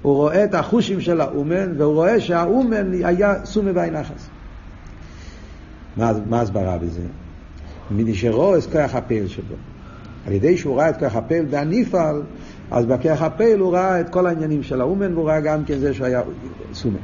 הוא 0.01 0.15
רואה 0.15 0.43
את 0.43 0.53
החושים 0.53 1.01
של 1.01 1.21
האומן, 1.21 1.73
והוא 1.77 1.93
רואה 1.93 2.19
שהאומן 2.19 2.91
היה 3.03 3.45
סומי 3.45 3.73
בעין 3.73 3.93
נחס. 3.93 4.29
מה 5.97 6.37
ההסברה 6.39 6.77
בזה? 6.77 7.01
מנשארו 7.91 8.55
את 8.55 8.63
כוח 8.71 8.95
הפעל 8.95 9.27
שבו. 9.27 9.55
על 10.29 10.35
ידי 10.35 10.57
שהוא 10.57 10.77
ראה 10.77 10.89
את 10.89 10.97
כוח 10.97 11.15
הפעל 11.15 11.45
והניפעל, 11.49 12.21
אז 12.71 12.85
בכוח 12.85 13.21
הפעל 13.21 13.59
הוא 13.59 13.73
ראה 13.73 13.99
את 13.99 14.09
כל 14.09 14.27
העניינים 14.27 14.63
של 14.63 14.81
האומן, 14.81 15.13
והוא 15.13 15.29
ראה 15.29 15.39
גם 15.39 15.65
כן 15.65 15.79
זה 15.79 15.93
שהוא 15.93 16.07
היה 16.07 16.21
סומי. 16.73 16.97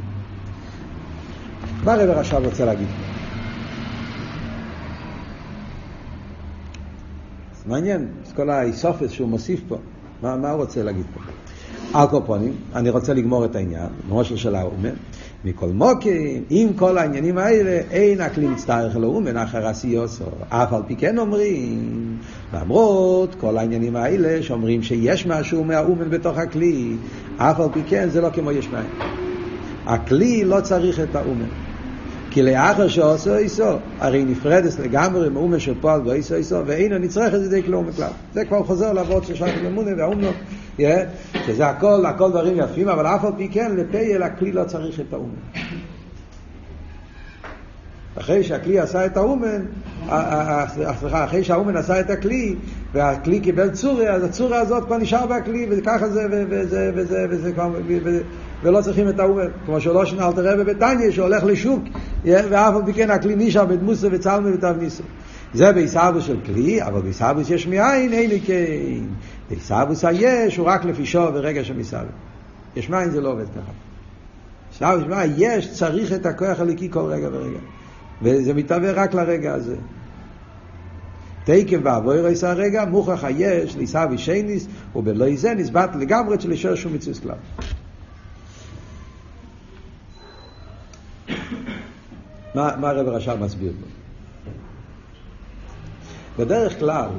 מה 1.84 1.96
רב 1.96 2.10
עכשיו 2.10 2.42
רוצה 2.46 2.66
להגיד? 2.66 2.88
מעניין, 7.66 8.08
אז 8.26 8.34
כל 8.34 8.50
האיסופס 8.50 9.12
שהוא 9.12 9.30
מוסיף 9.30 9.62
פה, 9.68 9.78
מה, 10.22 10.36
מה 10.36 10.52
הוא 10.52 10.62
רוצה 10.62 10.84
להגיד 10.84 11.06
פה? 11.14 11.20
על 11.94 12.08
אני 12.76 12.90
רוצה 12.90 13.14
לגמור 13.14 13.46
את 13.46 13.56
העניין, 13.56 13.90
מושל 14.08 14.38
של 14.38 14.56
האומן. 14.56 14.90
מכל 15.46 15.70
מוקים, 15.70 16.44
עם 16.50 16.74
כל 16.74 16.98
העניינים 16.98 17.38
האלה, 17.38 17.82
אין 17.92 18.22
הכלי 18.22 18.48
מצטרך 18.48 18.96
לאומן 18.96 19.38
אחר 19.38 19.68
עשיוסו. 19.68 20.26
אף 20.50 20.74
על 20.74 20.82
פי 20.88 20.96
כן 20.96 21.18
אומרים, 21.18 22.18
למרות 22.54 23.36
כל 23.36 23.58
העניינים 23.58 23.96
האלה, 23.96 24.44
שאומרים 24.44 24.84
שיש 24.84 25.26
משהו 25.26 25.64
מהאומן 25.64 26.10
בתוך 26.10 26.38
הכלי, 26.38 26.96
אף 27.38 27.60
על 27.60 27.68
פי 27.74 27.84
כן 27.88 28.10
זה 28.10 28.22
לא 28.22 28.30
כמו 28.30 28.52
יש 28.52 28.72
מים. 28.72 28.86
הכלי 29.86 30.44
לא 30.46 30.62
צריך 30.62 31.00
את 31.00 31.16
האומן. 31.16 31.50
כי 32.32 32.42
לאחר 32.42 32.88
שעושה 32.88 33.38
איסו, 33.38 33.64
הרי 34.00 34.26
נפרדת 34.26 34.80
לגמרי 34.80 35.30
מאומן 35.30 35.60
של 35.60 35.74
פועל 35.82 36.08
ואיסו 36.08 36.36
איסו, 36.36 36.56
ואינו 36.66 36.98
נצרך 36.98 37.34
את 37.34 37.50
זה 37.50 37.62
כלום 37.62 37.86
וכלל. 37.88 38.12
זה 38.34 38.46
כבר 38.46 38.64
חוזר 38.64 38.94
לעבוד 38.94 39.24
של 39.24 39.36
שייך 39.36 39.56
למונה 39.64 39.92
והאומנו, 39.98 40.32
שזה 41.46 41.68
הכל, 41.68 42.06
הכל 42.06 42.30
דברים 42.30 42.58
יפים, 42.58 42.90
אבל 42.90 43.08
אף 43.08 43.26
על 43.26 43.32
פי 43.38 43.50
כן, 43.50 43.76
לפייל 43.76 44.24
הכלי 44.24 44.52
לא 44.52 44.64
צריך 44.64 45.00
את 45.00 45.14
האומן. 45.14 45.36
אחרי 48.20 48.44
שהכלי 48.44 48.80
עשה 48.80 49.06
את 49.06 49.18
האומן, 49.18 49.66
סליחה, 50.74 51.26
אחרי 51.26 51.44
שהאומן 51.44 51.78
עשה 51.78 52.00
את 52.00 52.10
הכלי, 52.10 52.56
והכלי 52.94 53.40
קיבל 53.40 53.70
צורה, 53.70 54.10
אז 54.10 54.24
הצורה 54.24 54.60
הזאת 54.60 54.86
כבר 54.86 54.98
נשאר 54.98 55.26
בכלי, 55.26 55.68
וככה 55.70 56.10
זה, 56.10 56.28
וזה, 56.50 56.92
וזה, 56.96 57.26
וזה 57.30 57.52
ולא 58.64 58.82
צריכים 58.82 59.10
את 59.10 59.20
האומן. 59.20 59.48
כמו 59.66 59.82
שלא 59.82 60.06
שנה 60.06 60.28
אלתר 60.28 60.54
רבי 60.54 60.74
בתניא, 60.74 61.12
שהולך 61.12 61.44
לשוק, 61.44 61.84
ואף 62.26 62.76
על 62.76 62.82
פי 62.86 62.94
כן 62.94 63.12
הכלי 63.12 63.36
נשאר 63.36 63.66
בדמוסו 63.66 64.08
וצלמי 64.12 64.52
ותבניסו. 64.54 65.04
זה 65.54 65.72
בעיסאוויס 65.72 66.24
של 66.24 66.38
כלי, 66.46 66.84
אבל 66.84 67.02
בעיסאוויס 67.02 67.50
יש 67.50 67.68
מאין, 67.68 68.14
אין 68.14 68.30
לי 68.30 68.42
כן. 68.42 69.04
בעיסאוויס 69.50 70.06
היש 70.06 70.58
הוא 70.58 70.68
רק 70.68 70.86
לפי 70.86 71.06
שור 71.06 71.30
ורגע 71.34 71.64
של 71.64 71.78
מסאוויס. 71.78 72.12
יש 72.76 72.90
מאין 72.90 73.10
זה 73.10 73.22
לא 73.22 73.32
עובד 73.32 73.46
ככה. 73.46 73.72
עיסאוויס 74.72 75.08
מה 75.08 75.26
יש 75.38 75.72
צריך 75.72 76.14
את 76.14 76.26
הכוח 76.26 76.60
הליקי 76.60 76.90
כל 76.92 77.00
רגע 77.00 77.28
ורגע. 77.32 77.60
וזה 78.22 78.54
מתהווה 78.54 78.92
רק 78.92 79.14
לרגע 79.14 79.54
הזה. 79.54 79.76
תקן 81.44 81.80
ואבוי 81.84 82.22
רייס 82.22 82.44
הרגע, 82.44 82.86
מוכרח 82.86 83.24
היש, 83.24 83.76
ליסאווי 83.76 84.18
שייניס, 84.18 84.68
ובלא 84.96 85.36
זה 85.36 85.54
נסבט 85.54 85.96
לגמרי 85.96 86.42
של 86.42 86.52
אישר 86.52 86.76
שום 86.76 86.94
מצווה 86.94 87.22
כלל. 87.22 87.36
מה, 92.56 92.90
הרב 92.90 93.08
רש"ל 93.08 93.38
מסביר 93.38 93.72
פה? 93.82 94.05
בדרך 96.40 96.80
כלל, 96.80 97.10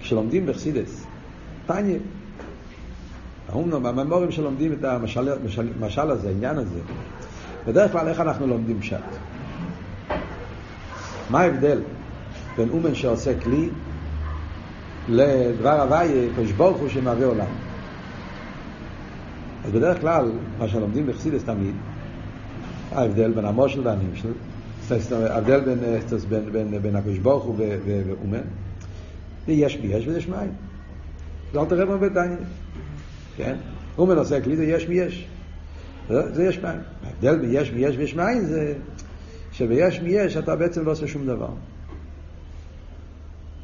כשלומדים 0.00 0.46
בחסידס, 0.46 1.06
טניה, 1.66 1.98
אומנם 3.52 3.82
בממורים 3.82 4.30
שלומדים 4.30 4.72
את 4.72 4.84
המשל, 4.84 5.28
המשל, 5.32 5.68
המשל 5.80 6.10
הזה, 6.10 6.28
העניין 6.28 6.58
הזה, 6.58 6.80
בדרך 7.66 7.92
כלל 7.92 8.08
איך 8.08 8.20
אנחנו 8.20 8.46
לומדים 8.46 8.80
פשט? 8.80 8.96
מה 11.30 11.40
ההבדל 11.40 11.80
בין 12.56 12.68
אומן 12.68 12.94
שעושה 12.94 13.40
כלי 13.40 13.68
לדבר 15.08 15.80
הוויה, 15.80 16.28
קדוש 16.36 16.52
ברוך 16.52 16.78
הוא 16.78 16.88
שמהווה 16.88 17.26
עולם? 17.26 17.46
אז 19.64 19.72
בדרך 19.72 20.00
כלל, 20.00 20.32
מה 20.58 20.68
שלומדים 20.68 21.06
בחסידס 21.06 21.44
תמיד, 21.44 21.74
ההבדל 22.92 23.32
בין 23.32 23.44
המושל 23.44 23.80
והנמשל, 23.84 24.32
ההבדל 25.12 25.60
בין, 25.60 25.78
בין, 26.28 26.52
בין, 26.52 26.82
בין 26.82 26.96
הקדוש 26.96 27.18
ברוך 27.18 27.44
הוא 27.44 27.56
ואומן, 27.86 28.40
יש 29.48 29.76
ביש 29.76 30.06
ויש 30.06 30.28
מים. 30.28 30.50
זה 31.52 31.60
אל 31.60 31.64
תראה 31.64 31.86
בביתניה. 31.86 32.36
כן? 33.36 33.56
אומן 33.98 34.18
עושה 34.18 34.40
כלי 34.40 34.56
זה 34.56 34.64
יש 34.64 34.88
מיש. 34.88 35.26
זה 36.08 36.44
יש 36.44 36.58
מים. 36.58 36.80
ההבדל 37.04 37.38
בין 37.38 37.50
יש 37.52 37.72
מיש 37.72 37.96
ויש 37.96 38.14
מים 38.14 38.44
זה 38.44 38.74
שביש 39.52 40.00
מיש 40.00 40.36
אתה 40.36 40.56
בעצם 40.56 40.84
לא 40.84 40.90
עושה 40.90 41.06
שום 41.06 41.26
דבר. 41.26 41.48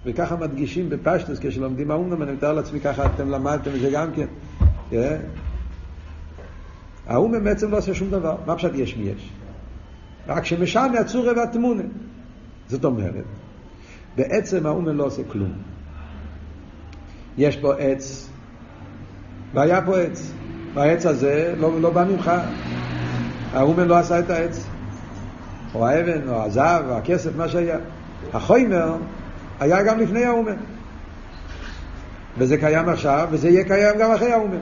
וככה 0.04 0.37
מדגישים 0.37 0.88
בפשטוס 0.88 1.38
כשלומדים 1.40 1.90
האומנם, 1.90 2.23
אני 2.23 2.33
מתאר 2.33 2.52
לעצמי 2.52 2.80
ככה 2.80 3.06
אתם 3.06 3.30
למדתם 3.30 3.71
את 3.75 3.80
זה 3.80 3.90
גם 3.90 4.12
כן. 4.12 4.26
כן? 4.90 5.21
האומן 7.06 7.45
בעצם 7.45 7.71
לא 7.71 7.78
עושה 7.78 7.95
שום 7.95 8.11
דבר. 8.11 8.37
מה 8.47 8.56
פשוט 8.56 8.73
יש 8.75 8.97
מיש? 8.97 9.33
רק 10.28 10.45
שמשנה 10.45 11.00
הצורה 11.00 11.33
והתמונה. 11.37 11.83
זאת 12.68 12.85
אומרת, 12.85 13.25
בעצם 14.16 14.66
האומן 14.66 14.97
לא 14.97 15.04
עושה 15.04 15.23
כלום. 15.28 15.52
יש 17.38 17.56
פה 17.56 17.75
עץ, 17.78 18.28
והיה 19.54 19.83
פה 19.87 19.99
עץ. 20.00 20.33
והעץ 20.75 21.06
הזה 21.06 21.54
לא, 21.59 21.80
לא 21.80 21.90
בא 21.90 22.04
ממך. 22.04 22.33
האומן 23.52 23.88
לא 23.88 23.99
עשה 23.99 24.18
את 24.18 24.30
העץ. 24.30 24.66
או 25.75 25.87
האבן, 25.87 26.28
או 26.28 26.42
הזהב, 26.42 26.88
או 26.88 26.97
הכסף, 26.97 27.37
מה 27.37 27.49
שהיה. 27.49 27.78
החוימר 28.33 28.97
היה 29.61 29.83
גם 29.83 30.00
לפני 30.00 30.25
האומן. 30.25 30.56
וזה 32.38 32.56
קיים 32.56 32.88
עכשיו, 32.88 33.28
וזה 33.30 33.49
יהיה 33.49 33.64
קיים 33.64 33.99
גם 33.99 34.12
אחרי 34.12 34.33
האומן. 34.33 34.59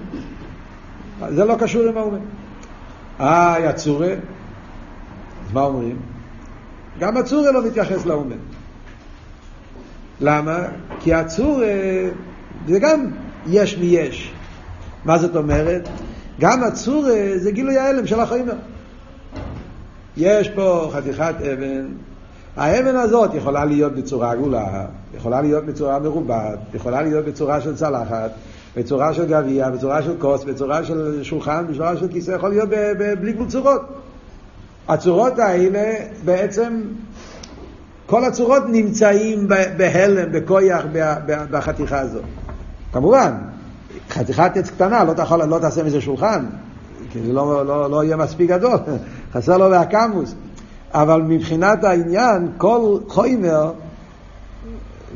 זה 1.29 1.45
לא 1.45 1.57
קשור 1.61 1.89
עם 1.89 1.97
האומן. 1.97 2.19
אה, 3.21 3.57
יצורה. 3.61 4.15
אז 5.47 5.53
מה 5.53 5.61
אומרים? 5.61 5.97
גם 6.99 7.17
הצורה 7.17 7.51
לא 7.51 7.67
מתייחס 7.67 8.07
לאומן. 8.07 8.37
למה? 10.21 10.59
כי 11.01 11.15
הצורה 11.15 11.67
זה 12.69 12.79
גם 12.79 13.11
יש 13.47 13.79
מיש. 13.79 14.33
מה 15.05 15.19
זאת 15.19 15.37
אומרת? 15.37 15.89
גם 16.41 16.65
הצורה 16.65 17.31
זה 17.37 17.51
גילוי 17.51 17.79
ההלם 17.79 18.07
של 18.07 18.21
החיימר. 18.21 18.55
יש 20.17 20.49
פה 20.49 20.91
חתיכת 20.93 21.35
אבן, 21.53 21.87
האבן 22.57 22.97
הזאת 22.97 23.35
יכולה 23.35 23.65
להיות 23.65 23.93
בצורה 23.93 24.31
עגולה, 24.31 24.87
יכולה 25.15 25.43
להיות 25.43 25.65
בצורה 25.65 25.99
מרובעת, 25.99 26.59
יכולה 26.75 27.03
להיות 27.03 27.25
בצורה 27.25 27.61
של 27.61 27.77
צלחת, 27.77 28.31
בצורה 28.77 29.15
של 29.15 29.27
גביע, 29.27 29.71
בצורה 29.71 30.03
של 30.03 30.15
כוס, 30.19 30.45
בצורה 30.45 30.85
של 30.85 31.23
שולחן, 31.23 31.67
בצורה 31.71 31.97
של 31.97 32.09
כיסא, 32.09 32.31
יכול 32.31 32.49
להיות 32.49 32.69
בלי 33.21 33.33
גבול 33.33 33.49
צורות. 33.49 34.04
הצורות 34.89 35.39
האלה 35.39 35.93
בעצם, 36.25 36.81
כל 38.07 38.25
הצורות 38.25 38.63
נמצאים 38.69 39.49
בהלם, 39.77 40.33
בכויח, 40.33 40.85
בחתיכה 41.27 41.99
הזאת. 42.01 42.23
כמובן, 42.93 43.33
חתיכת 44.11 44.57
עץ 44.57 44.71
קטנה, 44.71 45.05
לא, 45.05 45.13
תאכל, 45.13 45.45
לא 45.45 45.59
תעשה 45.59 45.83
מזה 45.83 46.01
שולחן, 46.01 46.47
כי 47.11 47.23
זה 47.23 47.33
לא, 47.33 47.67
לא, 47.67 47.91
לא 47.91 48.05
יהיה 48.05 48.17
מספיק 48.17 48.51
גדול, 48.51 48.79
חסר 49.33 49.59
לו 49.59 49.71
והקמוס. 49.71 50.35
אבל 50.95 51.23
מבחינת 51.23 51.85
העניין, 51.85 52.49
כל 52.57 52.99
חוימר, 53.09 53.73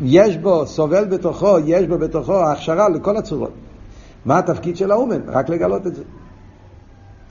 יש 0.03 0.37
בו, 0.37 0.67
סובל 0.67 1.05
בתוכו, 1.05 1.59
יש 1.65 1.87
בו 1.87 1.99
בתוכו 1.99 2.45
הכשרה 2.45 2.89
לכל 2.89 3.17
הצורות. 3.17 3.53
מה 4.25 4.39
התפקיד 4.39 4.77
של 4.77 4.91
האומן? 4.91 5.21
רק 5.27 5.49
לגלות 5.49 5.87
את 5.87 5.95
זה. 5.95 6.03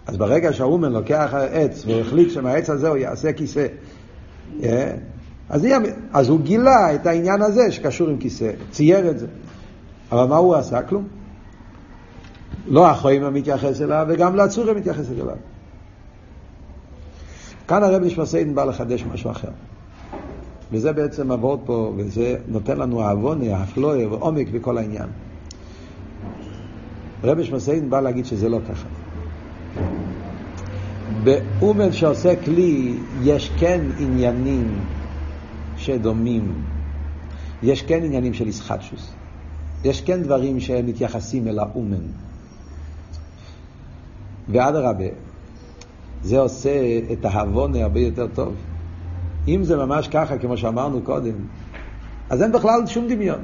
אז 0.07 0.17
ברגע 0.17 0.53
שהאומן 0.53 0.91
לוקח 0.91 1.33
עץ 1.51 1.83
והחליט 1.85 2.29
שמהעץ 2.31 2.69
הזה 2.69 2.87
הוא 2.87 2.97
יעשה 2.97 3.33
כיסא, 3.33 3.67
אה, 4.63 4.91
אז, 5.49 5.65
יהיה, 5.65 5.77
אז 6.13 6.29
הוא 6.29 6.39
גילה 6.39 6.95
את 6.95 7.05
העניין 7.05 7.41
הזה 7.41 7.71
שקשור 7.71 8.09
עם 8.09 8.17
כיסא, 8.17 8.51
צייר 8.71 9.09
את 9.09 9.19
זה. 9.19 9.27
אבל 10.11 10.25
מה 10.27 10.37
הוא 10.37 10.55
עשה? 10.55 10.81
כלום. 10.81 11.07
לא 12.67 12.87
החוימה 12.87 13.29
מתייחס 13.29 13.81
אליו 13.81 14.05
וגם 14.09 14.39
הצורה 14.39 14.73
מתייחסת 14.73 15.11
אליו. 15.11 15.35
כאן 17.67 17.83
הרב 17.83 18.01
נשמע 18.01 18.23
בא 18.53 18.63
לחדש 18.63 19.03
משהו 19.13 19.31
אחר. 19.31 19.49
וזה 20.71 20.93
בעצם 20.93 21.31
עבוד 21.31 21.59
פה, 21.65 21.93
וזה 21.97 22.35
נותן 22.47 22.77
לנו 22.77 23.01
העוונה, 23.01 23.57
האפלואה 23.57 24.11
ועומק 24.11 24.47
בכל 24.49 24.77
העניין. 24.77 25.09
רבי 27.23 27.43
שמסיין 27.43 27.89
בא 27.89 28.01
להגיד 28.01 28.25
שזה 28.25 28.49
לא 28.49 28.59
ככה. 28.69 28.87
באומן 31.23 31.91
שעושה 31.91 32.35
כלי 32.35 32.99
יש 33.21 33.51
כן 33.59 33.81
עניינים 33.97 34.79
שדומים, 35.77 36.53
יש 37.63 37.81
כן 37.81 38.03
עניינים 38.03 38.33
של 38.33 38.47
ישחטשוס, 38.47 39.11
יש 39.83 40.01
כן 40.01 40.23
דברים 40.23 40.59
שמתייחסים 40.59 41.47
אל 41.47 41.59
האומן. 41.59 42.03
ואדרבה, 44.49 45.05
זה 46.23 46.39
עושה 46.39 46.99
את 47.11 47.25
ההבונה 47.25 47.83
הרבה 47.83 47.99
יותר 47.99 48.27
טוב. 48.27 48.55
אם 49.47 49.63
זה 49.63 49.77
ממש 49.77 50.07
ככה, 50.07 50.37
כמו 50.37 50.57
שאמרנו 50.57 51.01
קודם, 51.01 51.35
אז 52.29 52.41
אין 52.41 52.51
בכלל 52.51 52.87
שום 52.87 53.07
דמיון. 53.07 53.39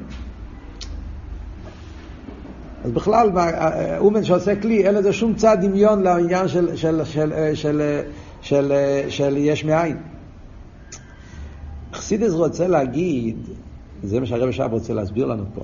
אז 2.83 2.91
בכלל, 2.91 3.29
אומן 3.97 4.23
שעושה 4.23 4.55
כלי, 4.61 4.87
אין 4.87 4.95
לזה 4.95 5.13
שום 5.13 5.33
צד 5.35 5.57
דמיון 5.61 6.03
לעניין 6.03 6.47
של, 6.47 6.75
של, 6.75 7.03
של, 7.05 7.53
של, 7.53 8.01
של, 8.41 8.73
של 9.09 9.37
יש 9.37 9.65
מאין. 9.65 9.97
חסידס 11.93 12.33
רוצה 12.33 12.67
להגיד, 12.67 13.37
זה 14.03 14.19
מה 14.19 14.25
שהרב 14.25 14.51
שב 14.51 14.69
רוצה 14.71 14.93
להסביר 14.93 15.25
לנו 15.25 15.43
פה. 15.53 15.61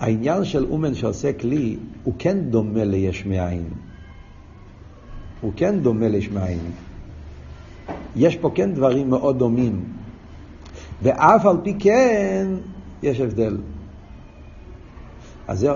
העניין 0.00 0.44
של 0.44 0.66
אומן 0.70 0.94
שעושה 0.94 1.32
כלי, 1.32 1.76
הוא 2.04 2.14
כן 2.18 2.38
דומה 2.38 2.84
ליש 2.84 3.26
מאין. 3.26 3.64
הוא 5.40 5.52
כן 5.56 5.80
דומה 5.80 6.08
ליש 6.08 6.30
מאין. 6.30 6.58
יש 8.16 8.36
פה 8.36 8.50
כן 8.54 8.74
דברים 8.74 9.10
מאוד 9.10 9.38
דומים. 9.38 9.84
ואף 11.02 11.46
על 11.46 11.56
פי 11.62 11.74
כן, 11.78 12.46
יש 13.02 13.20
הבדל. 13.20 13.56
אז 15.48 15.58
זה 15.58 15.70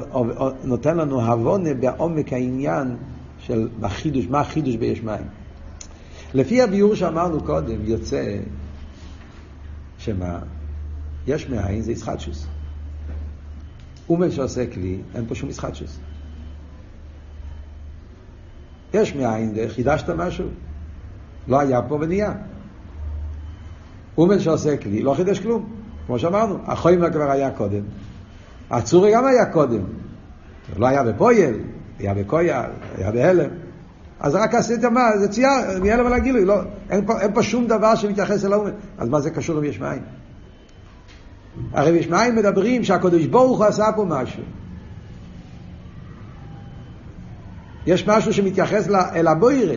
נותן 0.64 0.96
לנו 0.96 1.22
הבונה 1.22 1.74
בעומק 1.74 2.32
העניין 2.32 2.96
של 3.38 3.68
החידוש, 3.82 4.26
מה 4.26 4.40
החידוש 4.40 4.76
ביש 4.76 5.02
מים. 5.02 5.26
לפי 6.34 6.62
הביאור 6.62 6.94
שאמרנו 6.94 7.44
קודם, 7.44 7.84
יוצא 7.84 8.38
שמה? 9.98 10.38
יש 11.26 11.48
מאין 11.48 11.82
זה 11.82 11.92
ישחטשוס. 11.92 12.46
אומן 14.08 14.30
שעושה 14.30 14.66
כלי, 14.66 14.98
אין 15.14 15.26
פה 15.26 15.34
שום 15.34 15.50
ישחטשוס. 15.50 15.98
יש 18.94 19.14
מאין, 19.14 19.54
חידשת 19.68 20.10
משהו? 20.10 20.48
לא 21.48 21.60
היה 21.60 21.82
פה 21.82 21.98
ונהיה. 22.00 22.32
אומן 24.18 24.38
שעושה 24.38 24.76
כלי, 24.76 25.02
לא 25.02 25.14
חידש 25.14 25.40
כלום. 25.40 25.72
כמו 26.06 26.18
שאמרנו, 26.18 26.58
החוימה 26.66 27.10
כבר 27.10 27.30
היה 27.30 27.50
קודם. 27.50 27.82
הצורי 28.70 29.12
גם 29.14 29.26
היה 29.26 29.46
קודם. 29.46 29.80
לא 30.76 30.86
היה 30.86 31.04
בפויל, 31.04 31.54
היה 31.98 32.14
בקויה, 32.14 32.64
היה 32.98 33.10
בהלם. 33.10 33.50
אז 34.20 34.34
רק 34.34 34.54
עשית 34.54 34.84
מה, 34.84 35.18
זה 35.18 35.28
צייר, 35.28 35.50
מהלם 35.82 36.06
על 36.06 36.12
הגילוי, 36.12 36.44
לא, 36.44 36.60
אין 36.90 37.06
פה, 37.06 37.20
אין 37.20 37.34
פה 37.34 37.42
שום 37.42 37.66
דבר 37.66 37.94
שמתייחס 37.94 38.44
אל 38.44 38.52
האומן. 38.52 38.70
אז 38.98 39.08
מה 39.08 39.20
זה 39.20 39.30
קשור 39.30 39.58
עם 39.58 39.64
יש 39.64 39.80
מים? 39.80 40.02
הרי 41.72 41.90
יש 41.90 42.08
מים 42.08 42.36
מדברים 42.36 42.84
שהקדוש 42.84 43.26
ברוך 43.26 43.58
הוא 43.58 43.66
עשה 43.66 43.86
פה 43.96 44.04
משהו. 44.08 44.42
יש 47.86 48.06
משהו 48.06 48.32
שמתייחס 48.32 48.88
אל 49.14 49.26
הבוירה. 49.26 49.76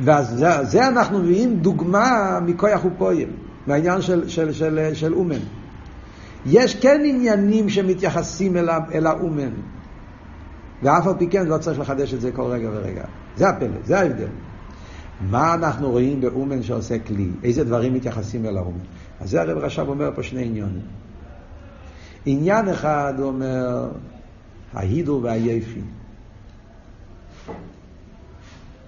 ואז 0.00 0.28
זה, 0.28 0.64
זה 0.64 0.88
אנחנו 0.88 1.18
מביאים 1.18 1.56
דוגמה 1.56 2.38
מכוח 2.46 2.84
ופועל, 2.84 3.28
מהעניין 3.66 4.02
של, 4.02 4.28
של, 4.28 4.52
של, 4.52 4.90
של 4.94 5.14
אומן. 5.14 5.59
יש 6.46 6.76
כן 6.76 7.00
עניינים 7.04 7.68
שמתייחסים 7.68 8.56
אל, 8.56 8.68
אל 8.94 9.06
האומן, 9.06 9.52
ואף 10.82 11.06
על 11.06 11.14
פי 11.18 11.26
כן 11.26 11.46
לא 11.46 11.58
צריך 11.58 11.78
לחדש 11.78 12.14
את 12.14 12.20
זה 12.20 12.32
כל 12.32 12.42
רגע 12.42 12.68
ורגע. 12.72 13.04
זה 13.36 13.48
הפלא, 13.48 13.76
זה 13.84 13.98
ההבדל. 13.98 14.28
מה 15.20 15.54
אנחנו 15.54 15.90
רואים 15.90 16.20
באומן 16.20 16.62
שעושה 16.62 16.98
כלי? 16.98 17.28
איזה 17.42 17.64
דברים 17.64 17.94
מתייחסים 17.94 18.46
אל 18.46 18.56
האומן? 18.56 18.84
אז 19.20 19.30
זה 19.30 19.40
הרב 19.40 19.58
רש"ב 19.58 19.88
אומר 19.88 20.10
פה 20.14 20.22
שני 20.22 20.44
עניונים. 20.44 20.82
עניין 22.26 22.68
אחד 22.68 23.14
הוא 23.18 23.26
אומר, 23.26 23.88
ההידור 24.72 25.24
והיפי. 25.24 25.80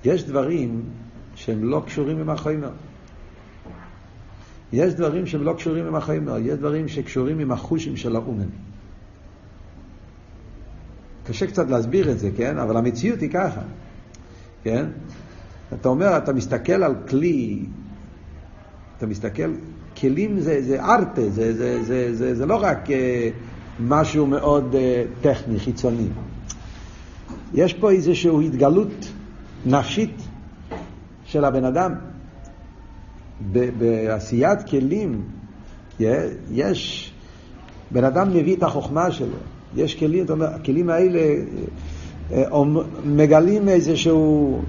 יש 0.04 0.24
דברים 0.24 0.82
שהם 1.34 1.64
לא 1.64 1.82
קשורים 1.86 2.18
עם 2.18 2.30
החומר. 2.30 2.70
יש 4.72 4.94
דברים 4.94 5.26
שהם 5.26 5.42
לא 5.42 5.52
קשורים 5.52 5.86
עם 5.86 5.94
החומר, 5.94 6.38
יש 6.38 6.54
דברים 6.54 6.88
שקשורים 6.88 7.38
עם 7.38 7.52
החושים 7.52 7.96
של 7.96 8.16
האומן. 8.16 8.48
קשה 11.26 11.46
קצת 11.46 11.70
להסביר 11.70 12.10
את 12.10 12.18
זה, 12.18 12.30
כן? 12.36 12.58
אבל 12.58 12.76
המציאות 12.76 13.20
היא 13.20 13.30
ככה, 13.30 13.60
כן? 14.64 14.86
אתה 15.74 15.88
אומר, 15.88 16.16
אתה 16.16 16.32
מסתכל 16.32 16.82
על 16.82 16.94
כלי, 17.08 17.64
אתה 18.98 19.06
מסתכל, 19.06 19.52
כלים 20.00 20.40
זה, 20.40 20.62
זה 20.62 20.84
ארטה, 20.84 21.28
זה, 21.28 21.56
זה, 21.56 21.82
זה, 21.82 22.14
זה, 22.14 22.34
זה 22.34 22.46
לא 22.46 22.58
רק 22.62 22.86
uh, 22.86 22.90
משהו 23.80 24.26
מאוד 24.26 24.74
uh, 24.74 25.22
טכני, 25.22 25.60
חיצוני. 25.60 26.08
יש 27.54 27.74
פה 27.74 27.90
איזושהי 27.90 28.46
התגלות 28.46 29.12
נפשית 29.66 30.16
של 31.24 31.44
הבן 31.44 31.64
אדם. 31.64 32.11
בעשיית 33.78 34.62
כלים, 34.62 35.22
יש, 36.50 37.12
בן 37.90 38.04
אדם 38.04 38.30
מביא 38.30 38.56
את 38.56 38.62
החוכמה 38.62 39.10
שלו, 39.10 39.36
יש 39.76 39.94
כלים, 39.94 40.24
אתה 40.24 40.32
אומר, 40.32 40.46
הכלים 40.46 40.90
האלה 40.90 41.20
אה, 42.32 42.62
מגלים 43.04 43.68
איזשהו 43.68 44.60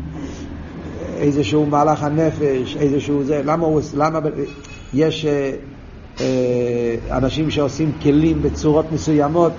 איזשהו 1.17 1.65
מהלך 1.65 2.03
הנפש, 2.03 2.77
איזשהו 2.79 3.23
זה, 3.23 3.41
למה 3.45 3.65
הוא, 3.65 3.81
למה, 3.97 4.19
יש 4.93 5.25
אה, 5.25 5.51
אה, 6.19 7.17
אנשים 7.17 7.51
שעושים 7.51 7.91
כלים 8.01 8.41
בצורות 8.41 8.91
מסוימות, 8.91 9.53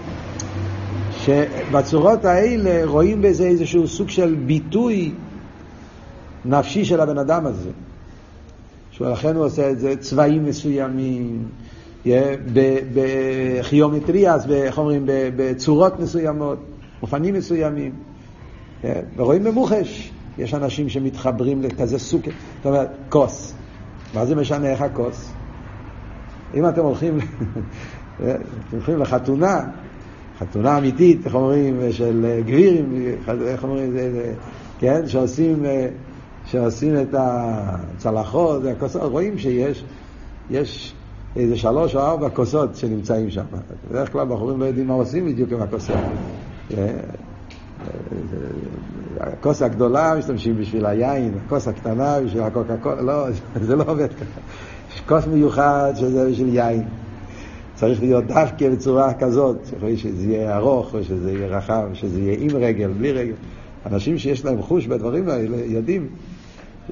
שבצורות 1.10 2.24
האלה 2.24 2.84
רואים 2.84 3.22
בזה 3.22 3.46
איזשהו 3.46 3.88
סוג 3.88 4.08
של 4.08 4.34
ביטוי 4.46 5.12
נפשי 6.44 6.84
של 6.84 7.00
הבן 7.00 7.18
אדם 7.18 7.46
הזה. 7.46 7.70
שלכן 8.98 9.36
הוא 9.36 9.44
עושה 9.44 9.70
את 9.70 9.78
זה, 9.78 9.96
צבעים 9.96 10.44
מסוימים, 10.44 11.48
בכיומטריאס, 12.94 14.46
איך 14.50 14.78
אומרים, 14.78 15.02
בצורות 15.06 16.00
מסוימות, 16.00 16.58
אופנים 17.02 17.34
מסוימים. 17.34 17.92
ורואים 19.16 19.44
במוחש, 19.44 20.12
יש 20.38 20.54
אנשים 20.54 20.88
שמתחברים 20.88 21.62
לכזה 21.62 21.98
סוג, 21.98 22.22
זאת 22.24 22.66
אומרת, 22.66 22.88
כוס. 23.08 23.54
מה 24.14 24.26
זה 24.26 24.34
משנה 24.34 24.68
איך 24.70 24.82
הכוס? 24.82 25.32
אם 26.54 26.68
אתם 26.68 26.80
הולכים, 26.80 27.18
אתם 28.16 28.32
הולכים 28.72 28.98
לחתונה, 28.98 29.60
חתונה 30.38 30.78
אמיתית, 30.78 31.26
איך 31.26 31.34
אומרים, 31.34 31.80
של 31.90 32.40
גבירים, 32.46 33.14
איך 33.46 33.64
אומרים, 33.64 33.96
כן, 34.78 35.08
שעושים, 35.08 35.64
שעושים 36.46 36.96
את 37.00 37.14
הצלחות, 37.18 38.62
הכוסות, 38.64 39.10
רואים 39.12 39.38
שיש, 39.38 39.84
יש 40.50 40.94
איזה 41.36 41.56
שלוש 41.56 41.96
או 41.96 42.00
ארבע 42.00 42.28
כוסות 42.28 42.76
שנמצאים 42.76 43.30
שם. 43.30 43.44
בדרך 43.90 44.12
כלל 44.12 44.26
בחורים 44.26 44.60
לא 44.60 44.64
יודעים 44.64 44.86
מה 44.86 44.94
עושים 44.94 45.26
בדיוק 45.26 45.52
עם 45.52 45.62
הכוסות. 45.62 45.96
הכוס 49.20 49.62
הגדולה 49.62 50.14
משתמשים 50.18 50.56
בשביל 50.56 50.86
היין, 50.86 51.34
הכוס 51.46 51.68
הקטנה 51.68 52.20
בשביל 52.20 52.42
הקוקה 52.42 52.76
קולה, 52.76 53.02
לא, 53.02 53.26
זה 53.66 53.76
לא 53.76 53.84
עובד 53.86 54.12
ככה. 54.14 54.40
יש 54.94 55.00
כוס 55.00 55.26
מיוחד 55.26 55.92
שזה 55.96 56.30
בשביל 56.30 56.54
יין. 56.54 56.84
צריך 57.74 58.00
להיות 58.00 58.24
דווקא 58.26 58.70
בצורה 58.70 59.14
כזאת, 59.14 59.56
צריך 59.62 59.98
שזה 59.98 60.26
יהיה 60.26 60.56
ארוך, 60.56 60.94
או 60.94 61.04
שזה 61.04 61.32
יהיה 61.32 61.46
רחב, 61.46 61.88
שזה 61.92 62.20
יהיה 62.20 62.36
עם 62.40 62.56
רגל, 62.56 62.90
בלי 62.98 63.12
רגל. 63.12 63.34
אנשים 63.86 64.18
שיש 64.18 64.44
להם 64.44 64.62
חוש 64.62 64.86
בדברים 64.86 65.28
האלה 65.28 65.56
יודעים, 65.56 66.08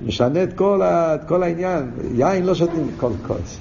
משנה 0.03 0.43
את 0.43 0.53
כל, 0.53 0.83
ה, 0.83 1.15
את 1.15 1.25
כל 1.29 1.43
העניין. 1.43 1.91
יין 2.15 2.47
לא 2.47 2.55
שותים 2.55 2.91
כל 2.97 3.13
כוס. 3.27 3.59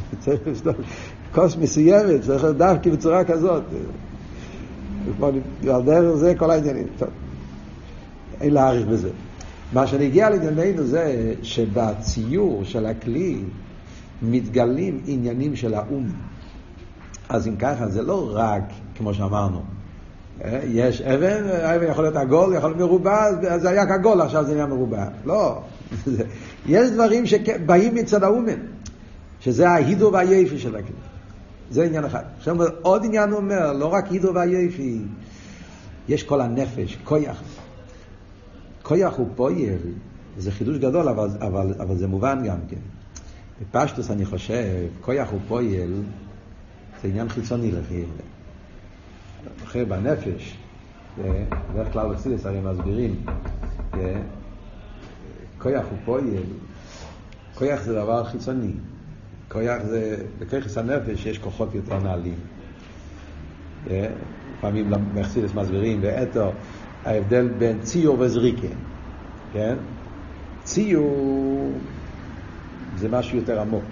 כוס 1.36 1.58
מסוימת, 1.58 2.22
צריך 2.22 2.46
דווקא 2.46 2.90
בצורה 2.90 3.24
כזאת. 3.24 3.64
על 5.74 5.82
דרך 5.86 6.16
זה 6.16 6.36
כל 6.38 6.52
העניינים. 6.52 6.88
טוב. 7.00 7.10
אין 8.42 8.54
להאריך 8.54 8.88
בזה. 8.88 9.10
מה 9.74 9.88
שנגיע 9.88 10.30
לענייננו 10.30 10.84
זה 10.84 11.34
שבציור 11.42 12.64
של 12.64 12.86
הכלי 12.86 13.38
מתגלים 14.22 15.02
עניינים 15.06 15.56
של 15.56 15.74
האו"ם. 15.74 16.06
אז 17.30 17.48
אם 17.48 17.56
ככה, 17.56 17.88
זה 17.88 18.02
לא 18.02 18.32
רק, 18.34 18.64
כמו 18.96 19.14
שאמרנו, 19.14 19.62
אה, 20.44 20.60
יש 20.66 21.02
אבן, 21.02 21.44
האבן 21.48 21.92
יכול 21.92 22.04
להיות 22.04 22.16
עגול, 22.16 22.56
יכול 22.56 22.70
להיות 22.70 22.80
מרובע, 22.80 23.26
אז 23.26 23.62
זה 23.62 23.70
היה 23.70 23.86
כעגול, 23.86 24.22
עכשיו 24.22 24.46
זה 24.46 24.54
נהיה 24.54 24.66
מרובע. 24.66 25.06
לא. 25.26 25.62
יש 26.66 26.92
דברים 26.92 27.26
שבאים 27.26 27.96
מצד 27.96 28.24
האומן, 28.24 28.60
שזה 29.40 29.70
ההידו 29.70 30.10
והיפי 30.14 30.60
של 30.60 30.76
הכלי. 30.76 30.96
זה 31.72 31.84
עניין 31.84 32.06
אחד. 32.06 32.24
עכשיו 32.38 32.58
עוד 32.82 33.06
עניין 33.06 33.34
אומר, 33.34 33.74
לא 33.74 33.94
רק 33.94 34.12
הידו 34.12 34.34
והיפי, 34.36 35.02
יש 36.08 36.24
כל 36.24 36.42
הנפש, 36.42 36.98
כויח. 37.04 37.44
כויח 38.84 39.14
הוא 39.14 39.28
פועל, 39.36 39.78
זה 40.38 40.52
חידוש 40.52 40.78
גדול, 40.78 41.10
אבל, 41.10 41.30
אבל, 41.40 41.74
אבל 41.80 41.98
זה 41.98 42.08
מובן 42.08 42.44
גם 42.46 42.58
כן. 42.70 42.78
בפשטוס 43.62 44.12
אני 44.12 44.26
חושב, 44.26 44.88
כויח 45.02 45.30
הוא 45.30 45.40
פועל, 45.48 45.94
זה 47.02 47.08
עניין 47.08 47.30
חיצוני 47.30 47.72
לחייב. 47.72 48.10
אחרי 49.64 49.86
בנפש, 49.86 50.58
בדרך 51.18 51.94
כלל 51.94 52.14
בסיליס 52.14 52.46
הרי 52.46 52.60
מסבירים, 52.62 53.16
כויח 55.62 55.86
הוא 55.90 55.98
פועל, 56.06 56.24
כויח 57.56 57.82
זה 57.82 57.94
דבר 57.94 58.24
חיצוני. 58.24 58.72
כויח 59.52 59.84
זה, 59.84 60.16
בכיחס 60.40 60.78
הנפש 60.78 61.26
יש 61.26 61.38
כוחות 61.38 61.76
יותר 61.76 62.00
נעלים. 62.00 62.36
לפעמים 64.58 64.92
מחסידס 65.14 65.54
מסבירים, 65.54 66.00
ואתו, 66.02 66.52
ההבדל 67.06 67.48
בין 67.48 67.80
ציור 67.80 68.20
וזריקה, 68.20 68.68
כן? 69.54 69.76
ציור 70.64 71.72
זה 72.98 73.10
משהו 73.10 73.38
יותר 73.38 73.62
עמוק, 73.62 73.86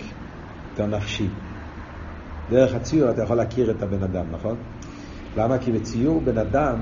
יותר 0.71 0.85
נפשי. 0.85 1.27
דרך 2.49 2.75
הציור 2.75 3.11
אתה 3.11 3.23
יכול 3.23 3.37
להכיר 3.37 3.71
את 3.71 3.83
הבן 3.83 4.03
אדם, 4.03 4.25
נכון? 4.31 4.55
למה? 5.37 5.57
כי 5.57 5.71
בציור 5.71 6.21
בן 6.21 6.37
אדם 6.37 6.75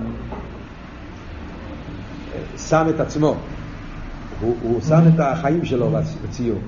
שם 2.57 2.85
את 2.95 2.99
עצמו, 2.99 3.35
הוא, 4.39 4.57
הוא 4.61 4.81
שם 4.81 5.03
את 5.07 5.19
החיים 5.19 5.65
שלו 5.65 5.91
בציור. 6.23 6.61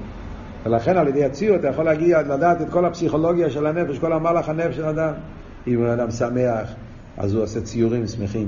ולכן 0.65 0.97
על 0.97 1.07
ידי 1.07 1.25
הציור 1.25 1.55
אתה 1.55 1.67
יכול 1.67 1.85
להגיע, 1.85 2.21
לדעת 2.21 2.61
את 2.61 2.69
כל 2.69 2.85
הפסיכולוגיה 2.85 3.49
של 3.49 3.65
הנפש, 3.65 3.99
כל 3.99 4.13
המהלך 4.13 4.49
הנפש 4.49 4.75
של 4.75 4.85
האדם. 4.85 5.13
אם 5.67 5.83
הוא 5.83 5.93
אדם 5.93 6.11
שמח, 6.11 6.73
אז 7.17 7.33
הוא 7.33 7.43
עושה 7.43 7.61
ציורים 7.61 8.07
שמחים. 8.07 8.47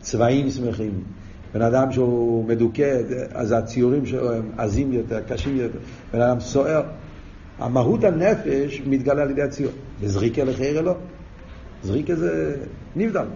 צבעים 0.00 0.50
שמחים. 0.50 1.04
בן 1.54 1.62
אדם 1.62 1.92
שהוא 1.92 2.44
מדוכא, 2.44 3.00
אז 3.34 3.52
הציורים 3.52 4.06
שלו 4.06 4.32
הם 4.32 4.50
עזים 4.56 4.92
יותר, 4.92 5.20
קשים 5.20 5.56
יותר. 5.56 5.78
בן 6.12 6.20
אדם 6.20 6.40
סוער. 6.40 6.82
המהות 7.58 8.04
הנפש 8.04 8.82
מתגלה 8.86 9.22
על 9.22 9.30
ידי 9.30 9.42
הציור. 9.42 9.72
וזריקה 10.00 10.44
לחיירה 10.44 10.82
לא. 10.82 10.94
זריקה 11.82 12.14
זה 12.14 12.56
נבדל. 12.96 13.26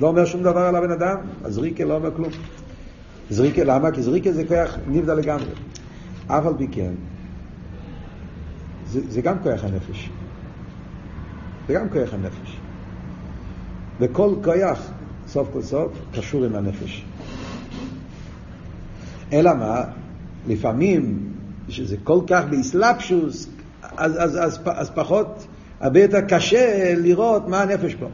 לא 0.00 0.06
אומר 0.06 0.24
שום 0.24 0.42
דבר 0.42 0.60
על 0.60 0.76
הבן 0.76 0.90
אדם, 0.90 1.16
אז 1.44 1.54
זריקה 1.54 1.84
לא 1.84 1.94
אומר 1.94 2.14
כלום. 2.14 2.30
זריקה, 3.30 3.64
למה? 3.64 3.90
כי 3.90 4.02
זריקה 4.02 4.32
זה 4.32 4.44
כוח 4.44 4.76
נבדל 4.86 5.14
לגמרי. 5.14 5.50
אף 6.26 6.46
על 6.46 6.52
פי 6.58 6.68
כן, 6.72 6.92
זה, 8.86 9.00
זה 9.08 9.20
גם 9.20 9.38
כוח 9.42 9.64
הנפש. 9.64 10.10
זה 11.68 11.74
גם 11.74 11.88
כוח 11.88 12.14
הנפש. 12.14 12.60
וכל 14.00 14.34
כוח, 14.44 14.90
סוף 15.28 15.48
כל 15.52 15.62
סוף, 15.62 15.92
קשור 16.12 16.44
עם 16.44 16.54
הנפש. 16.54 17.04
אלא 19.32 19.54
מה? 19.54 19.84
לפעמים, 20.46 21.32
שזה 21.68 21.96
כל 22.04 22.20
כך 22.26 22.44
באסלאפשוס, 22.50 23.48
אז, 23.96 24.12
אז, 24.18 24.38
אז, 24.44 24.60
אז 24.64 24.90
פחות, 24.90 25.46
הרבה 25.80 26.02
יותר 26.02 26.20
קשה 26.20 26.94
לראות 26.96 27.48
מה 27.48 27.62
הנפש 27.62 27.94
פה. 27.94 28.06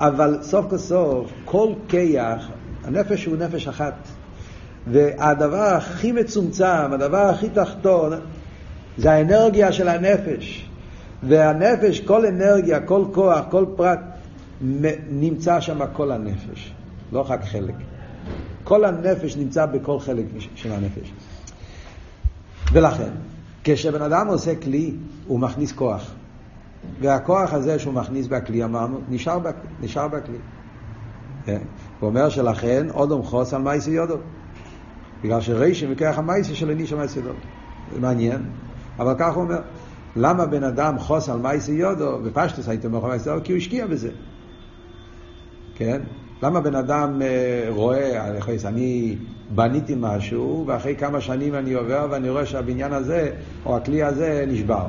אבל 0.00 0.38
סוף 0.42 0.66
כל 0.70 0.78
סוף, 0.78 1.30
כל 1.44 1.72
כיח, 1.88 2.50
הנפש 2.84 3.24
הוא 3.24 3.36
נפש 3.36 3.68
אחת. 3.68 3.94
והדבר 4.92 5.74
הכי 5.76 6.12
מצומצם, 6.12 6.92
הדבר 6.92 7.28
הכי 7.28 7.48
תחתון, 7.48 8.12
זה 8.98 9.12
האנרגיה 9.12 9.72
של 9.72 9.88
הנפש. 9.88 10.68
והנפש, 11.22 12.00
כל 12.00 12.26
אנרגיה, 12.26 12.80
כל 12.80 13.04
כוח, 13.12 13.44
כל 13.50 13.64
פרט, 13.76 13.98
נמצא 15.10 15.60
שם 15.60 15.78
כל 15.92 16.12
הנפש, 16.12 16.72
לא 17.12 17.24
רק 17.28 17.44
חלק. 17.44 17.74
כל 18.64 18.84
הנפש 18.84 19.36
נמצא 19.36 19.66
בכל 19.66 20.00
חלק 20.00 20.24
של 20.54 20.72
הנפש. 20.72 21.12
ולכן, 22.72 23.10
כשבן 23.64 24.02
אדם 24.02 24.26
עושה 24.26 24.56
כלי, 24.56 24.94
הוא 25.26 25.40
מכניס 25.40 25.72
כוח. 25.72 26.10
והכוח 27.00 27.52
הזה 27.52 27.78
שהוא 27.78 27.94
מכניס 27.94 28.26
בכלי, 28.26 28.64
אמרנו, 28.64 29.00
נשאר, 29.08 29.38
בכלי. 29.38 29.70
נשאר 29.80 30.08
בכלי. 30.08 30.38
כן? 31.44 31.58
הוא 32.00 32.08
אומר 32.08 32.28
שלכן, 32.28 32.86
אודום 32.90 33.22
חוס 33.22 33.54
על 33.54 33.62
מייסי 33.62 33.90
יודו. 33.90 34.16
בגלל 35.22 35.40
שרישם 35.40 35.86
וכוח 35.90 36.18
המייסי 36.18 36.54
של 36.54 36.70
איניש 36.70 36.92
המייסי 36.92 37.18
יודו. 37.18 37.32
זה 37.92 38.00
מעניין, 38.00 38.42
אבל 38.98 39.14
כך 39.18 39.34
הוא 39.34 39.42
אומר. 39.42 39.58
למה 40.16 40.46
בן 40.46 40.64
אדם 40.64 40.98
חוס 40.98 41.28
על 41.28 41.38
מייסי 41.38 41.72
יודו, 41.72 42.18
בפשטוס 42.24 42.68
הייתם 42.68 42.94
אומר 42.94 43.08
מייסי 43.08 43.30
יודו? 43.30 43.44
כי 43.44 43.52
הוא 43.52 43.58
השקיע 43.58 43.86
בזה. 43.86 44.10
כן? 45.74 46.00
למה 46.42 46.60
בן 46.60 46.74
אדם 46.74 47.22
אה, 47.22 47.66
רואה, 47.68 48.30
אני 48.64 49.16
בניתי 49.54 49.94
משהו, 49.98 50.64
ואחרי 50.66 50.96
כמה 50.96 51.20
שנים 51.20 51.54
אני 51.54 51.72
עובר 51.72 52.06
ואני 52.10 52.30
רואה 52.30 52.46
שהבניין 52.46 52.92
הזה, 52.92 53.30
או 53.66 53.76
הכלי 53.76 54.02
הזה, 54.02 54.44
נשבר. 54.48 54.86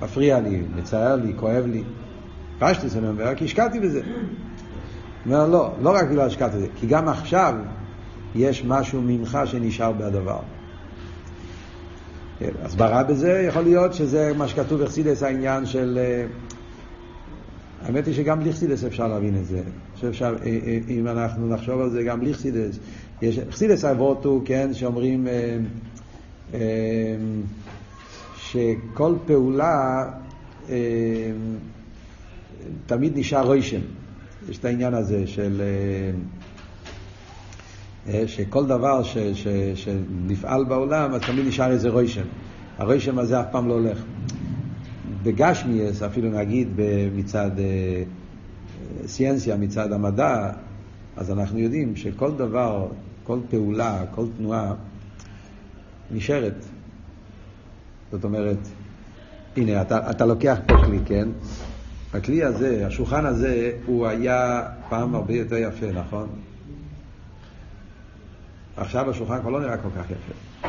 מפריע 0.00 0.40
לי, 0.40 0.62
מצער 0.76 1.16
לי, 1.16 1.32
כואב 1.36 1.64
לי. 1.66 1.82
פשטוס 2.58 2.96
אני 2.96 3.08
אומר, 3.08 3.34
כי 3.34 3.44
השקעתי 3.44 3.80
בזה. 3.80 4.00
הוא 4.00 5.34
אומר, 5.34 5.48
לא, 5.48 5.72
לא 5.80 5.90
רק 5.90 6.08
בגלל 6.08 6.26
השקעתי 6.26 6.56
בזה, 6.56 6.66
כי 6.76 6.86
גם 6.86 7.08
עכשיו 7.08 7.54
יש 8.34 8.64
משהו 8.64 9.02
ממך 9.02 9.38
שנשאר 9.44 9.92
בדבר. 9.92 10.40
כן, 12.38 12.50
הסברה 12.62 13.02
בזה 13.02 13.44
יכול 13.48 13.62
להיות 13.62 13.94
שזה 13.94 14.32
מה 14.36 14.48
שכתוב 14.48 14.82
בחסידס 14.82 15.22
העניין 15.22 15.66
של 15.66 15.98
אה, 16.00 16.26
האמת 17.82 18.06
היא 18.06 18.14
שגם 18.14 18.40
בלי 18.40 18.52
חסידס 18.52 18.84
אפשר 18.84 19.08
להבין 19.08 19.36
את 19.36 19.46
זה. 19.46 19.62
שאפשר, 19.96 20.36
אה, 20.44 20.58
אה, 20.66 20.78
אם 20.88 21.08
אנחנו 21.08 21.48
נחשוב 21.48 21.80
על 21.80 21.90
זה 21.90 22.02
גם 22.02 22.20
בלי 22.20 22.34
חסידס, 22.34 22.78
יש 23.22 23.38
חסידס 23.50 23.84
אבותו, 23.84 24.42
כן, 24.44 24.74
שאומרים 24.74 25.26
אה, 25.28 25.58
אה, 26.54 27.16
שכל 28.36 29.14
פעולה 29.26 30.04
אה, 30.68 30.76
תמיד 32.86 33.12
נשאר 33.18 33.46
רוישם. 33.46 33.80
יש 34.48 34.58
את 34.58 34.64
העניין 34.64 34.94
הזה 34.94 35.26
של... 35.26 35.62
שכל 38.26 38.66
דבר 38.66 39.02
ש, 39.02 39.18
ש, 39.18 39.48
שנפעל 39.74 40.64
בעולם, 40.64 41.14
אז 41.14 41.22
תמיד 41.22 41.46
נשאר 41.46 41.70
איזה 41.70 41.90
רוישם. 41.90 42.26
הרוישם 42.78 43.18
הזה 43.18 43.40
אף 43.40 43.46
פעם 43.50 43.68
לא 43.68 43.74
הולך. 43.74 44.02
בגשמיאס, 45.22 46.02
אפילו 46.02 46.30
נגיד 46.30 46.68
מצד 47.16 47.50
סיאנסיה, 49.06 49.56
מצד 49.56 49.92
המדע, 49.92 50.50
אז 51.16 51.30
אנחנו 51.30 51.58
יודעים 51.58 51.96
שכל 51.96 52.30
דבר, 52.36 52.88
כל 53.24 53.38
פעולה, 53.50 54.04
כל 54.14 54.26
תנועה 54.36 54.74
נשארת. 56.10 56.64
זאת 58.12 58.24
אומרת, 58.24 58.58
הנה, 59.56 59.82
אתה, 59.82 60.10
אתה 60.10 60.26
לוקח 60.26 60.58
פה 60.66 60.74
כלי, 60.84 60.98
כן? 61.06 61.28
הכלי 62.14 62.44
הזה, 62.44 62.86
השולחן 62.86 63.26
הזה, 63.26 63.72
הוא 63.86 64.06
היה 64.06 64.62
פעם 64.88 65.14
הרבה 65.14 65.34
יותר 65.34 65.56
יפה, 65.56 65.86
נכון? 65.92 66.28
עכשיו 68.80 69.10
השולחן 69.10 69.40
כבר 69.40 69.50
לא 69.50 69.60
נראה 69.60 69.76
כל 69.76 69.88
כך 69.96 70.04
יפה. 70.10 70.68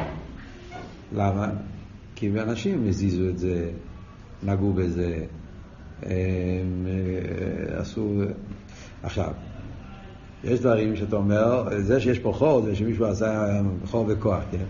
למה? 1.15 1.47
כי 2.15 2.29
אנשים 2.29 2.87
הזיזו 2.87 3.29
את 3.29 3.37
זה, 3.37 3.69
נגעו 4.43 4.73
בזה, 4.73 5.25
הם 6.03 6.87
אה, 6.87 7.79
עשו... 7.79 8.21
עכשיו, 9.03 9.31
יש 10.43 10.59
דברים 10.59 10.95
שאתה 10.95 11.15
אומר, 11.15 11.67
זה 11.79 11.99
שיש 11.99 12.19
פה 12.19 12.31
חור 12.31 12.61
זה 12.61 12.75
שמישהו 12.75 13.05
עשה 13.05 13.61
חור 13.85 14.05
בכוח, 14.05 14.43
כן? 14.51 14.65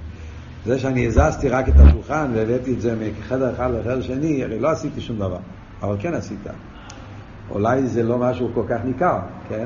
זה 0.65 0.80
שאני 0.80 1.08
הזזתי 1.08 1.49
רק 1.49 1.69
את 1.69 1.80
השולחן 1.80 2.32
והבאתי 2.36 2.73
את 2.73 2.82
זה 2.82 2.95
מחדר 2.95 3.54
אחד 3.54 3.71
לחדר 3.71 4.02
שני, 4.02 4.43
הרי 4.43 4.60
לא 4.60 4.69
עשיתי 4.69 5.02
שום 5.02 5.17
דבר, 5.17 5.39
אבל 5.82 5.95
כן 5.99 6.13
עשית. 6.13 6.47
אולי 7.49 7.88
זה 7.88 8.04
לא 8.04 8.17
משהו 8.17 8.49
כל 8.54 8.63
כך 8.69 8.80
ניכר, 8.86 9.19
כן? 9.49 9.65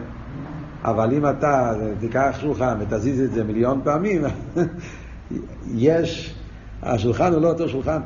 אבל 0.83 1.13
אם 1.13 1.29
אתה 1.29 1.73
תיקח 1.99 2.37
שולחן 2.41 2.77
ותזיז 2.79 3.21
את 3.21 3.31
זה 3.31 3.43
מיליון 3.43 3.81
פעמים, 3.83 4.21
יש, 5.75 6.35
השולחן 6.81 7.33
הוא 7.33 7.41
לא 7.41 7.47
אותו 7.47 7.69
שולחן. 7.69 8.01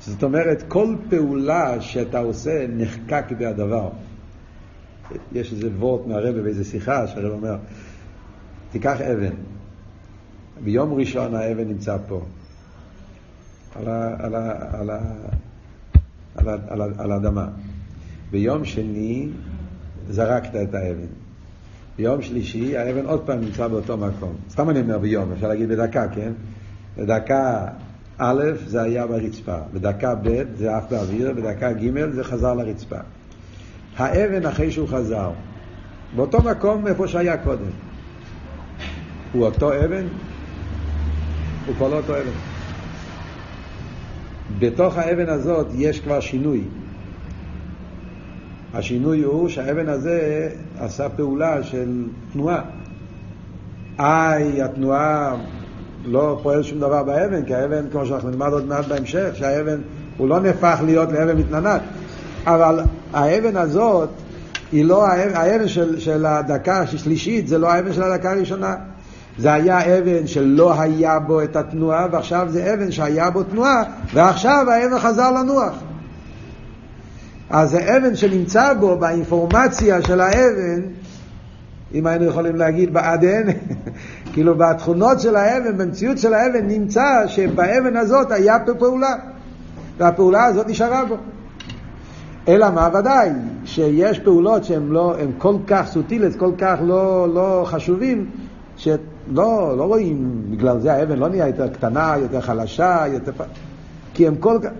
זאת 0.00 0.22
אומרת, 0.22 0.64
כל 0.68 0.94
פעולה 1.10 1.80
שאתה 1.80 2.18
עושה 2.18 2.66
נחקק 2.68 3.24
בהדבר. 3.38 3.88
יש 5.32 5.52
איזה 5.52 5.68
וורט 5.78 6.06
מהרבא 6.06 6.42
באיזה 6.42 6.64
שיחה 6.64 7.06
שהרבא 7.06 7.34
אומר, 7.34 7.56
תיקח 8.70 9.00
אבן, 9.00 9.34
ביום 10.64 10.94
ראשון 10.94 11.34
האבן 11.34 11.68
נמצא 11.68 11.96
פה, 12.08 12.22
על, 13.74 13.88
ה, 13.88 14.16
על, 14.18 14.34
ה, 14.34 14.52
על, 14.72 14.90
ה, 14.90 14.98
על, 16.36 16.48
ה, 16.80 16.86
על, 16.98 17.12
האדמה. 17.12 17.48
ביום 18.30 18.64
שני 18.64 19.28
זרקת 20.10 20.56
את 20.56 20.74
האבן. 20.74 21.25
ביום 21.96 22.22
שלישי 22.22 22.76
האבן 22.76 23.06
עוד 23.06 23.20
פעם 23.26 23.40
נמצא 23.40 23.68
באותו 23.68 23.96
מקום. 23.96 24.32
סתם 24.50 24.70
אני 24.70 24.80
אומר 24.80 24.98
ביום, 24.98 25.32
אפשר 25.32 25.48
להגיד 25.48 25.68
בדקה, 25.68 26.08
כן? 26.08 26.32
בדקה 26.96 27.66
א' 28.18 28.42
זה 28.66 28.82
היה 28.82 29.06
ברצפה, 29.06 29.58
בדקה 29.74 30.14
ב' 30.14 30.42
זה 30.56 30.76
עף 30.76 30.84
באוויר, 30.90 31.32
בדקה 31.32 31.72
ג' 31.72 32.10
זה 32.10 32.24
חזר 32.24 32.54
לרצפה. 32.54 32.96
האבן 33.96 34.46
אחרי 34.46 34.70
שהוא 34.70 34.88
חזר, 34.88 35.30
באותו 36.16 36.42
מקום 36.42 36.86
איפה 36.86 37.08
שהיה 37.08 37.36
קודם. 37.36 37.70
הוא 39.32 39.44
אותו 39.44 39.84
אבן? 39.84 40.06
הוא 41.66 41.74
כבר 41.74 41.88
לא 41.88 41.96
אותו 41.96 42.12
אבן. 42.12 42.30
בתוך 44.58 44.96
האבן 44.96 45.28
הזאת 45.28 45.66
יש 45.74 46.00
כבר 46.00 46.20
שינוי. 46.20 46.64
השינוי 48.74 49.22
הוא 49.22 49.48
שהאבן 49.48 49.88
הזה 49.88 50.48
עשה 50.78 51.08
פעולה 51.08 51.62
של 51.62 52.04
תנועה. 52.32 52.60
איי, 53.98 54.62
התנועה 54.62 55.36
לא 56.04 56.40
פועל 56.42 56.62
שום 56.62 56.80
דבר 56.80 57.02
באבן, 57.02 57.44
כי 57.44 57.54
האבן, 57.54 57.90
כמו 57.92 58.06
שאנחנו 58.06 58.30
נלמד 58.30 58.52
עוד 58.52 58.66
מעט 58.66 58.86
בהמשך, 58.86 59.28
שהאבן, 59.34 59.80
הוא 60.16 60.28
לא 60.28 60.40
נהפך 60.40 60.80
להיות 60.84 61.12
לאבן 61.12 61.36
מתננת. 61.36 61.80
אבל 62.46 62.80
האבן 63.12 63.56
הזאת, 63.56 64.08
היא 64.72 64.84
לא 64.84 65.06
האבן, 65.06 65.34
האבן 65.34 65.68
של, 65.68 66.00
של 66.00 66.26
הדקה 66.26 66.80
השלישית, 66.80 67.48
זה 67.48 67.58
לא 67.58 67.72
האבן 67.72 67.92
של 67.92 68.02
הדקה 68.02 68.30
הראשונה. 68.30 68.74
זה 69.38 69.52
היה 69.52 69.98
אבן 69.98 70.26
שלא 70.26 70.80
היה 70.80 71.18
בו 71.18 71.42
את 71.42 71.56
התנועה, 71.56 72.06
ועכשיו 72.12 72.46
זה 72.50 72.74
אבן 72.74 72.90
שהיה 72.90 73.30
בו 73.30 73.42
תנועה, 73.42 73.82
ועכשיו 74.14 74.66
האבן 74.70 74.98
חזר 74.98 75.30
לנוח. 75.30 75.74
אז 77.50 77.70
זה 77.70 77.96
אבן 77.96 78.16
שנמצא 78.16 78.74
בו 78.74 78.98
באינפורמציה 78.98 80.02
של 80.02 80.20
האבן, 80.20 80.82
אם 81.94 82.06
היינו 82.06 82.24
יכולים 82.24 82.56
להגיד 82.56 82.94
ב-ADN, 82.94 83.50
כאילו 84.32 84.54
בתכונות 84.54 85.20
של 85.20 85.36
האבן, 85.36 85.78
במציאות 85.78 86.18
של 86.18 86.34
האבן, 86.34 86.66
נמצא 86.66 87.26
שבאבן 87.26 87.96
הזאת 87.96 88.32
היה 88.32 88.58
פה 88.66 88.74
פעולה, 88.74 89.14
והפעולה 89.98 90.44
הזאת 90.44 90.68
נשארה 90.68 91.04
בו. 91.04 91.16
אלא 92.48 92.70
מה 92.70 92.88
ודאי, 92.94 93.30
שיש 93.64 94.18
פעולות 94.18 94.64
שהן 94.64 94.88
לא, 94.88 95.14
כל 95.38 95.54
כך 95.66 95.86
סוטילת, 95.86 96.36
כל 96.36 96.50
כך 96.58 96.78
לא, 96.82 97.34
לא 97.34 97.62
חשובים, 97.66 98.30
שלא 98.76 99.74
לא 99.78 99.84
רואים, 99.84 100.42
בגלל 100.50 100.80
זה 100.80 100.92
האבן 100.92 101.18
לא 101.18 101.28
נהיה 101.28 101.46
יותר 101.46 101.68
קטנה, 101.68 102.14
יותר 102.18 102.40
חלשה, 102.40 103.04
יותר... 103.12 103.32
כי 104.16 104.26
הם 104.26 104.36
כל 104.36 104.58
כך... 104.62 104.70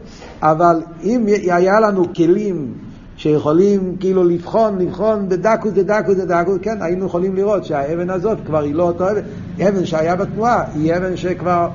אבל 0.43 0.83
אם 1.03 1.27
היה 1.51 1.81
לנו 1.81 2.15
כלים 2.15 2.75
שיכולים 3.17 3.97
כאילו 4.01 4.25
לבחון, 4.25 4.79
לבחון 4.79 5.29
בדקות, 5.29 5.75
בדקות, 5.75 6.17
בדקות, 6.17 6.63
כן, 6.63 6.83
היינו 6.83 7.07
יכולים 7.07 7.37
לראות 7.37 7.65
שהאבן 7.65 8.11
הזאת 8.11 8.39
כבר 8.47 8.63
היא 8.63 8.75
לא 8.75 8.83
אותו 8.83 9.11
אבן, 9.11 9.21
אבן 9.69 9.87
שהיה 9.87 10.17
בתנועה, 10.17 10.65
היא 10.75 10.97
אבן 10.97 11.17
שכבר 11.17 11.69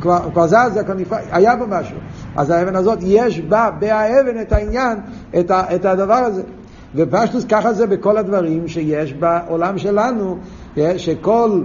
כבר, 0.00 0.30
כבר 0.32 0.46
זזה, 0.46 0.84
כבר 0.84 0.94
נפרד, 0.94 1.18
היה 1.32 1.56
בה 1.56 1.66
משהו. 1.66 1.96
אז 2.36 2.50
האבן 2.50 2.76
הזאת, 2.76 2.98
יש 3.02 3.40
בה, 3.40 3.70
בהאבן, 3.78 4.40
את 4.40 4.52
העניין, 4.52 4.98
את, 5.40 5.50
ה, 5.50 5.74
את 5.74 5.84
הדבר 5.84 6.14
הזה. 6.14 6.42
ופשטוס 6.94 7.44
ככה 7.44 7.72
זה 7.72 7.86
בכל 7.86 8.16
הדברים 8.16 8.68
שיש 8.68 9.12
בעולם 9.12 9.78
שלנו, 9.78 10.38
שכל 10.96 11.62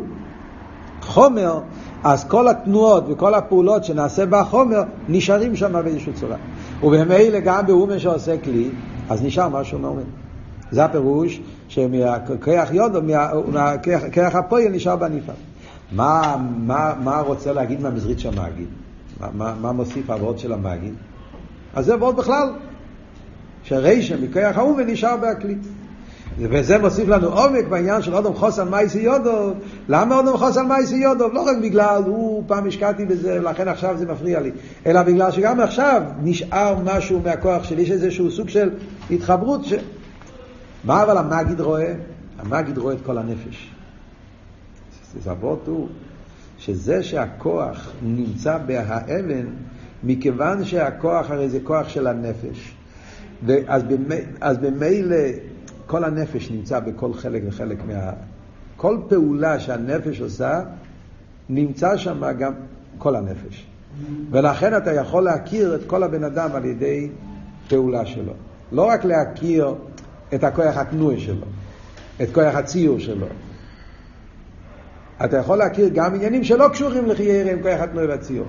חומר, 1.02 1.60
אז 2.04 2.24
כל 2.24 2.48
התנועות 2.48 3.04
וכל 3.10 3.34
הפעולות 3.34 3.84
שנעשה 3.84 4.26
בחומר 4.26 4.82
נשארים 5.08 5.56
שם 5.56 5.82
באיזושהי 5.84 6.14
צורה. 6.14 6.38
ובמילא 6.84 7.40
גם 7.40 7.68
באומן 7.68 8.00
שעושה 8.00 8.38
כלי, 8.38 8.70
אז 9.10 9.24
נשאר 9.24 9.50
משהו 9.50 9.80
מאומן. 9.80 10.02
זה 10.72 10.86
הפירוש 10.86 11.40
שמכיח 11.68 12.72
יודו, 12.72 13.00
מכיח 13.02 14.36
הפועל 14.36 14.70
נשאר 14.72 14.96
בנפרד. 14.96 15.36
מה, 15.92 16.36
מה, 16.58 16.94
מה 17.04 17.22
רוצה 17.22 17.54
להגיד 17.54 17.82
מהמזרית 17.82 18.20
של 18.20 18.30
המגיד? 18.30 18.68
מה, 19.20 19.28
מה, 19.34 19.54
מה 19.62 19.72
מוסיף 19.72 20.10
העבוד 20.10 20.40
של 20.40 20.54
המגיד? 20.54 20.94
אז 21.74 21.86
זה 21.86 21.94
עבוד 21.94 22.16
בכלל. 22.16 22.50
שרישה 23.64 24.18
מכיח 24.18 24.58
האומן 24.58 24.84
נשאר 24.88 25.18
בהכלי. 25.18 25.56
וזה 26.42 26.78
מוסיף 26.78 27.08
לנו 27.08 27.28
עומק 27.28 27.66
בעניין 27.70 28.02
של 28.02 28.16
אודום 28.16 28.36
חוס 28.36 28.60
על 28.60 28.70
מייסי 28.70 29.00
יודוב. 29.00 29.54
למה 29.90 30.16
אודום 30.16 30.38
חוס 30.38 30.58
על 30.58 30.66
מייסי 30.66 30.96
יודוב? 30.96 31.34
לא 31.34 31.42
רק 31.42 31.58
בגלל, 31.62 32.04
הוא 32.06 32.44
פעם 32.48 32.68
השקעתי 32.68 33.06
בזה, 33.06 33.40
לכן 33.40 33.68
עכשיו 33.68 33.98
זה 33.98 34.06
מפריע 34.06 34.40
לי. 34.40 34.52
אלא 34.86 35.04
בגלל 35.04 35.32
שגם 35.32 35.60
עכשיו 35.60 36.02
נשאר 36.24 36.76
משהו 36.84 37.22
מהכוח 37.24 37.64
שלי, 37.64 37.82
יש 37.82 37.92
איזשהו 37.92 38.32
סוג 38.32 38.50
של 38.50 38.70
התחברות. 39.12 39.66
ש... 39.66 39.74
מה 40.84 41.04
אבל 41.04 41.18
המגיד 41.18 41.62
רואה? 41.62 41.94
המגיד 42.40 42.78
רואה 42.78 42.94
את 42.94 43.00
כל 43.06 43.18
הנפש. 43.18 43.72
אבות 45.32 45.64
הוא 45.68 45.88
שזה 46.58 47.04
שהכוח 47.04 47.92
נמצא 48.04 48.58
בהאבן, 48.58 49.46
מכיוון 50.04 50.66
שהכוח 50.66 51.32
הרי 51.32 51.50
זה 51.50 51.60
כוח 51.64 51.90
של 51.90 52.08
הנפש. 52.08 52.76
אז 54.42 54.58
במילא 54.58 55.16
כל 55.90 56.04
הנפש 56.04 56.52
נמצא 56.52 56.80
בכל 56.80 57.14
חלק 57.14 57.42
וחלק 57.48 57.78
מה... 57.88 58.12
כל 58.78 58.98
פעולה 59.08 59.60
שהנפש 59.60 60.22
עושה, 60.22 60.62
נמצא 61.50 61.98
שם 61.98 62.24
גם 62.40 62.54
כל 62.98 63.16
הנפש. 63.16 63.68
ולכן 64.32 64.78
אתה 64.78 64.94
יכול 64.94 65.24
להכיר 65.24 65.76
את 65.76 65.80
כל 65.88 66.04
הבן 66.04 66.24
אדם 66.24 66.50
על 66.54 66.66
ידי 66.66 67.10
פעולה 67.70 68.06
שלו. 68.06 68.34
לא 68.72 68.86
רק 68.86 69.06
להכיר 69.06 69.76
את 70.34 70.44
הכוח 70.44 70.78
התנועה 70.78 71.20
שלו, 71.20 71.46
את 72.22 72.28
כוח 72.34 72.56
הציור 72.56 73.00
שלו. 73.00 73.28
אתה 75.26 75.38
יכול 75.38 75.58
להכיר 75.58 75.90
גם 75.94 76.16
עניינים 76.16 76.44
שלא 76.44 76.68
קשורים 76.68 77.06
לחיירי 77.06 77.52
עם 77.52 77.62
כוח 77.62 77.80
התנועה 77.82 78.08
והציור. 78.08 78.48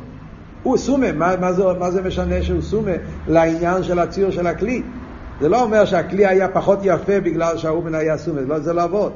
הוא 0.63 0.77
סומה, 0.77 1.13
מה, 1.13 1.37
מה, 1.37 1.53
זה, 1.53 1.63
מה 1.79 1.91
זה 1.91 2.03
משנה 2.03 2.43
שהוא 2.43 2.63
סומה 2.63 2.93
לעניין 3.29 3.83
של 3.83 3.99
הציור 3.99 4.31
של 4.31 4.47
הכלי? 4.47 4.83
זה 5.41 5.49
לא 5.49 5.63
אומר 5.63 5.85
שהכלי 5.85 6.27
היה 6.27 6.49
פחות 6.49 6.79
יפה 6.83 7.21
בגלל 7.21 7.57
שהאומן 7.57 7.95
היה 7.95 8.19
סומס, 8.19 8.43
לא, 8.49 8.59
זה 8.59 8.73
לא 8.73 8.83
עבוד. 8.83 9.13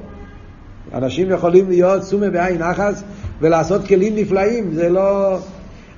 אנשים 0.94 1.30
יכולים 1.30 1.68
להיות 1.68 2.02
סומה 2.02 2.30
בעין 2.30 2.62
אחס 2.62 3.02
ולעשות 3.40 3.86
כלים 3.86 4.16
נפלאים, 4.16 4.74
זה 4.74 4.88
לא... 4.88 5.38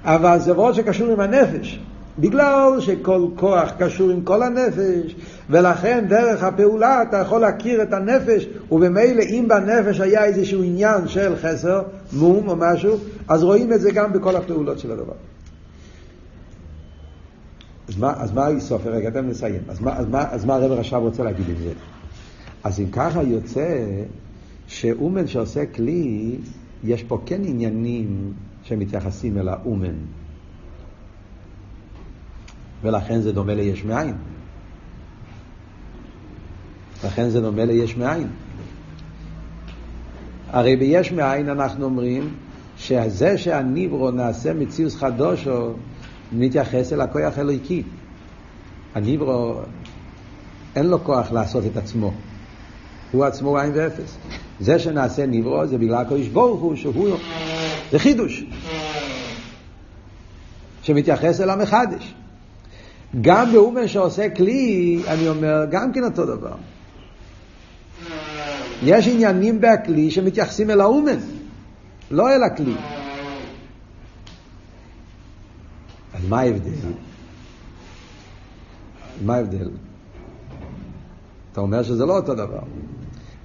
אבל 0.04 0.38
זה 0.38 0.54
מאוד 0.54 0.74
שקשור 0.74 1.12
עם 1.12 1.20
הנפש. 1.20 1.80
בגלל 2.18 2.80
שכל 2.80 3.26
כוח 3.36 3.72
קשור 3.78 4.10
עם 4.10 4.20
כל 4.20 4.42
הנפש, 4.42 5.16
ולכן 5.50 6.04
דרך 6.08 6.42
הפעולה 6.42 7.02
אתה 7.02 7.16
יכול 7.16 7.40
להכיר 7.40 7.82
את 7.82 7.92
הנפש, 7.92 8.46
ובמילא 8.72 9.22
אם 9.22 9.46
בנפש 9.48 10.00
היה 10.00 10.24
איזשהו 10.24 10.62
עניין 10.62 11.08
של 11.08 11.36
חסר, 11.36 11.82
מום 12.12 12.48
או 12.48 12.56
משהו, 12.56 12.96
אז 13.28 13.42
רואים 13.42 13.72
את 13.72 13.80
זה 13.80 13.90
גם 13.90 14.12
בכל 14.12 14.36
הפעולות 14.36 14.78
של 14.78 14.92
הדבר. 14.92 15.12
אז 17.88 17.98
מה, 17.98 18.12
אז 18.16 18.32
מה 18.32 18.48
סופר? 18.58 18.90
רגע, 18.90 19.08
אתם 19.08 19.28
נסיים. 19.28 19.60
אז 19.68 19.80
מה, 19.80 19.96
אז 19.96 20.06
מה, 20.06 20.30
אז 20.30 20.44
מה 20.44 20.54
הרב 20.54 20.78
עכשיו 20.78 21.00
רוצה 21.00 21.22
להגיד 21.22 21.48
עם 21.48 21.56
זה? 21.64 21.72
אז 22.64 22.80
אם 22.80 22.90
ככה 22.92 23.22
יוצא 23.22 23.84
שאומן 24.66 25.26
שעושה 25.26 25.66
כלי, 25.66 26.36
יש 26.84 27.02
פה 27.02 27.18
כן 27.26 27.40
עניינים 27.44 28.32
שמתייחסים 28.62 29.38
אל 29.38 29.48
האומן. 29.48 29.94
ולכן 32.82 33.20
זה 33.20 33.32
דומה 33.32 33.54
ליש 33.54 33.84
מאין. 33.84 34.14
לכן 37.04 37.28
זה 37.28 37.40
דומה 37.40 37.64
ליש 37.64 37.96
מאין. 37.96 38.26
הרי 40.50 40.76
ביש 40.76 41.12
מאין 41.12 41.48
אנחנו 41.48 41.84
אומרים 41.84 42.34
שזה 42.78 43.38
שהניברו 43.38 44.10
נעשה 44.10 44.54
מציאוס 44.54 44.96
חדושו 44.96 45.72
נתייחס 46.32 46.92
אל 46.92 47.00
הכוח 47.00 47.38
אלוהיקי. 47.38 47.82
הניברו 48.94 49.60
אין 50.76 50.86
לו 50.86 51.04
כוח 51.04 51.32
לעשות 51.32 51.64
את 51.66 51.76
עצמו. 51.76 52.12
הוא 53.12 53.24
עצמו 53.24 53.48
הוא 53.48 53.58
עין 53.58 53.72
ואפס. 53.74 54.16
זה 54.60 54.78
שנעשה 54.78 55.26
ניברו 55.26 55.66
זה 55.66 55.78
בגלל 55.78 55.94
הקדוש 55.94 56.28
ברוך 56.28 56.60
הוא 56.60 56.76
שהוא, 56.76 57.16
זה 57.92 57.98
חידוש. 57.98 58.44
שמתייחס 60.82 61.40
אל 61.40 61.50
המחדש. 61.50 62.14
גם 63.20 63.52
באומן 63.52 63.88
שעושה 63.88 64.28
כלי, 64.28 65.02
אני 65.06 65.28
אומר, 65.28 65.64
גם 65.70 65.92
כן 65.92 66.04
אותו 66.04 66.26
דבר. 66.26 66.54
יש 68.82 69.08
עניינים 69.08 69.60
בכלי 69.60 70.10
שמתייחסים 70.10 70.70
אל 70.70 70.80
האומן, 70.80 71.18
לא 72.10 72.34
אל 72.34 72.42
הכלי. 72.42 72.74
אז 76.16 76.28
מה 76.28 76.40
ההבדל? 76.40 76.70
מה 79.24 79.34
ההבדל? 79.34 79.70
אתה 81.52 81.60
אומר 81.60 81.82
שזה 81.82 82.06
לא 82.06 82.16
אותו 82.16 82.34
דבר. 82.34 82.60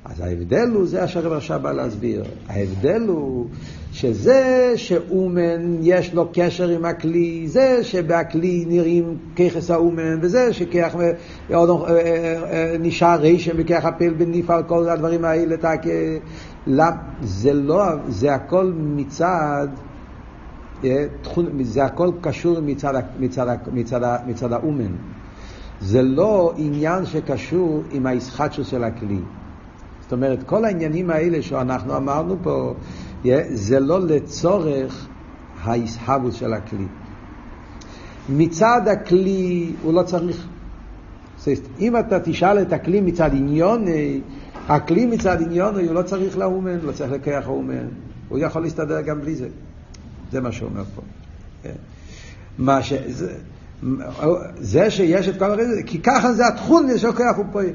אז 0.05 0.19
ההבדל 0.19 0.69
הוא, 0.73 0.88
זה 0.88 1.03
אשר 1.03 1.34
עכשיו 1.34 1.60
בא 1.63 1.71
להסביר. 1.71 2.23
ההבדל 2.47 3.01
הוא 3.07 3.47
שזה 3.91 4.73
שאומן 4.75 5.77
יש 5.81 6.13
לו 6.13 6.29
קשר 6.34 6.69
עם 6.69 6.86
הכלי, 6.86 7.47
זה 7.47 7.84
שבכלי 7.84 8.65
נראים 8.67 9.17
ככס 9.36 9.71
האומן, 9.71 10.19
וזה 10.21 10.53
שכך 10.53 10.95
אה, 10.99 11.12
אה, 11.51 11.73
אה, 11.91 12.75
נשאר 12.79 13.21
רשם 13.21 13.55
וכך 13.57 13.86
הפל 13.86 14.13
בניפל, 14.13 14.62
כל 14.67 14.89
הדברים 14.89 15.25
האלה, 15.25 15.55
זה 17.21 17.53
לא, 17.53 17.84
זה 18.10 18.34
הכל 18.34 18.73
מצד, 18.75 19.67
זה 21.62 21.86
הכל 21.86 22.10
קשור 22.22 22.60
מצד, 22.62 22.94
מצד, 23.20 23.58
מצד, 23.74 24.17
מצד 24.28 24.54
האומן. 24.54 24.91
זה 25.82 26.02
לא 26.02 26.54
עניין 26.58 27.06
שקשור 27.06 27.84
עם 27.91 28.06
הישחטשוס 28.06 28.67
של 28.67 28.84
הכלי. 28.84 29.20
זאת 30.02 30.12
אומרת, 30.12 30.44
כל 30.44 30.65
העניינים 30.65 31.10
האלה 31.10 31.41
שאנחנו 31.41 31.98
אמרנו 31.98 32.38
פה, 32.44 32.74
זה 33.50 33.80
לא 33.80 34.02
לצורך 34.02 35.08
ההסהבוס 35.63 36.36
של 36.36 36.54
הכלי. 36.54 36.86
מצד 38.30 38.82
הכלי 38.88 39.72
הוא 39.84 39.94
לא 39.94 40.04
צריך. 40.04 40.48
אם 41.80 41.98
אתה 41.98 42.20
תשאל 42.20 42.62
את 42.62 42.74
הכלי 42.74 43.02
מצד 43.02 43.30
עניון, 43.34 43.86
הכלי 44.67 45.06
מצד 45.06 45.41
עניון 45.41 45.76
הוא 45.76 45.94
לא 45.94 46.02
צריך 46.02 46.38
לאומן, 46.38 46.80
לא 46.84 46.91
צריך 46.91 47.12
לקח 47.12 47.41
האומן. 47.46 47.88
הוא 48.30 48.39
יכול 48.39 48.62
להסתדר 48.62 49.02
גם 49.02 49.22
בלי 49.22 49.36
זה. 49.36 49.48
זה 50.32 50.41
מה 50.41 50.52
שהוא 50.52 50.70
אומר 50.70 50.84
פה. 50.96 51.02
כן. 51.63 51.76
מה 52.58 52.84
ש... 52.84 52.94
זה, 53.08 53.34
זה 54.60 54.91
שיש 54.91 55.28
את 55.28 55.39
כל 55.39 55.46
הרזל, 55.46 55.82
כי 55.86 56.00
ככה 56.00 56.34
זה 56.34 56.48
התכון 56.48 56.98
של 56.98 57.12
כוח 57.12 57.39
ופועל. 57.39 57.74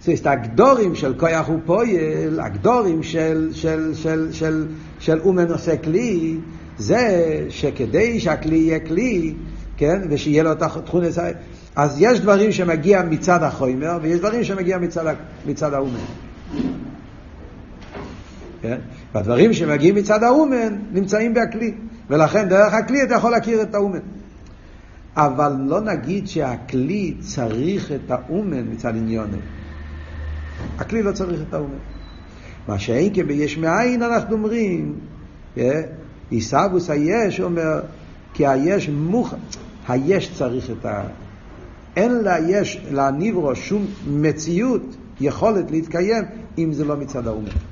זאת 0.00 0.26
הגדורים 0.26 0.94
של 0.94 1.18
כוח 1.18 1.48
ופועל, 1.48 2.40
הגדורים 2.40 3.02
של, 3.02 3.50
של, 3.52 3.94
של, 3.94 4.28
של, 4.32 4.66
של 4.98 5.20
אומן 5.20 5.50
עושה 5.50 5.76
כלי, 5.76 6.36
זה 6.78 7.34
שכדי 7.48 8.20
שהכלי 8.20 8.56
יהיה 8.56 8.80
כלי, 8.80 9.34
כן, 9.76 10.00
ושיהיה 10.10 10.42
לו 10.42 10.52
את 10.52 10.62
התכון 10.62 11.02
אז 11.76 11.96
יש 11.98 12.20
דברים 12.20 12.52
שמגיע 12.52 13.02
מצד 13.02 13.42
החומר, 13.42 13.98
ויש 14.02 14.18
דברים 14.18 14.44
שמגיע 14.44 14.78
מצד, 14.78 15.14
מצד 15.46 15.74
האומן. 15.74 15.98
כן? 18.62 18.78
והדברים 19.14 19.52
שמגיעים 19.52 19.94
מצד 19.94 20.22
האומן 20.22 20.78
נמצאים 20.92 21.34
בכלי, 21.34 21.74
ולכן 22.10 22.48
דרך 22.48 22.74
הכלי 22.74 23.02
אתה 23.02 23.14
יכול 23.14 23.30
להכיר 23.30 23.62
את 23.62 23.74
האומן. 23.74 23.98
אבל 25.16 25.52
לא 25.66 25.80
נגיד 25.80 26.28
שהכלי 26.28 27.14
צריך 27.20 27.92
את 27.92 28.10
האומן 28.10 28.64
מצד 28.72 28.96
עניונו. 28.96 29.36
הכלי 30.78 31.02
לא 31.02 31.12
צריך 31.12 31.40
את 31.48 31.54
האומן. 31.54 31.78
מה 32.68 32.78
שאין 32.78 33.14
כי 33.14 33.22
ביש 33.22 33.58
מאין 33.58 34.02
אנחנו 34.02 34.36
אומרים, 34.36 34.94
עיסאוווס 36.30 36.90
היש 36.90 37.40
אומר, 37.40 37.80
כי 38.34 38.46
היש 38.46 38.88
מוכן, 38.88 39.36
היש 39.88 40.34
צריך 40.34 40.70
את 40.70 40.86
ה... 40.86 41.02
אין 41.96 42.22
ליש, 42.24 42.80
לניברו 42.90 43.56
שום 43.56 43.86
מציאות, 44.06 44.96
יכולת 45.20 45.70
להתקיים, 45.70 46.24
אם 46.58 46.72
זה 46.72 46.84
לא 46.84 46.96
מצד 46.96 47.26
האומן. 47.26 47.71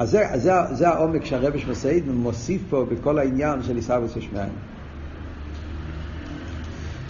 אז 0.00 0.10
זה, 0.10 0.24
זה, 0.34 0.52
זה 0.72 0.88
העומק 0.88 1.24
שהרבש 1.24 1.66
מסעיד 1.66 2.08
מוסיף 2.08 2.62
פה 2.70 2.86
בכל 2.90 3.18
העניין 3.18 3.62
של 3.62 3.76
עיסאוויס 3.76 4.16
יש 4.16 4.28
מאין. 4.32 4.52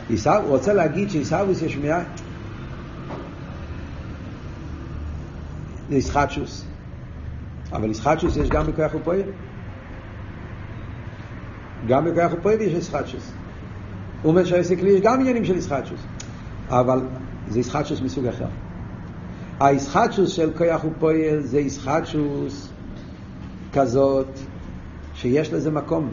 הוא 0.08 0.48
רוצה 0.48 0.72
להגיד 0.72 1.10
שעיסאוויס 1.10 1.62
יש 1.62 1.76
מאין 1.76 2.04
זה 5.88 5.96
ישחטשוס. 5.96 6.64
אבל 7.72 7.90
ישחטשוס 7.90 8.36
יש 8.36 8.48
גם 8.48 8.66
בכוח 8.66 8.94
ופועל. 8.94 9.22
גם 11.86 12.04
בכוח 12.04 12.32
ופועל 12.32 12.60
יש 12.60 12.72
ישחטשוס. 12.72 13.32
הוא 14.22 14.30
אומר 14.30 14.44
שהעסק 14.44 14.82
לי 14.82 14.90
יש 14.90 15.00
גם 15.00 15.20
עניינים 15.20 15.44
של 15.44 15.56
ישחטשוס. 15.56 16.00
אבל 16.68 17.00
זה 17.48 17.60
ישחטשוס 17.60 18.00
מסוג 18.00 18.26
אחר. 18.26 18.46
הישחטשוס 19.60 20.30
של 20.30 20.50
כוח 20.58 20.84
ופועל 20.84 21.40
זה 21.40 21.60
ישחטשוס 21.60 22.69
כזאת 23.72 24.26
שיש 25.14 25.52
לזה 25.52 25.70
מקום. 25.70 26.10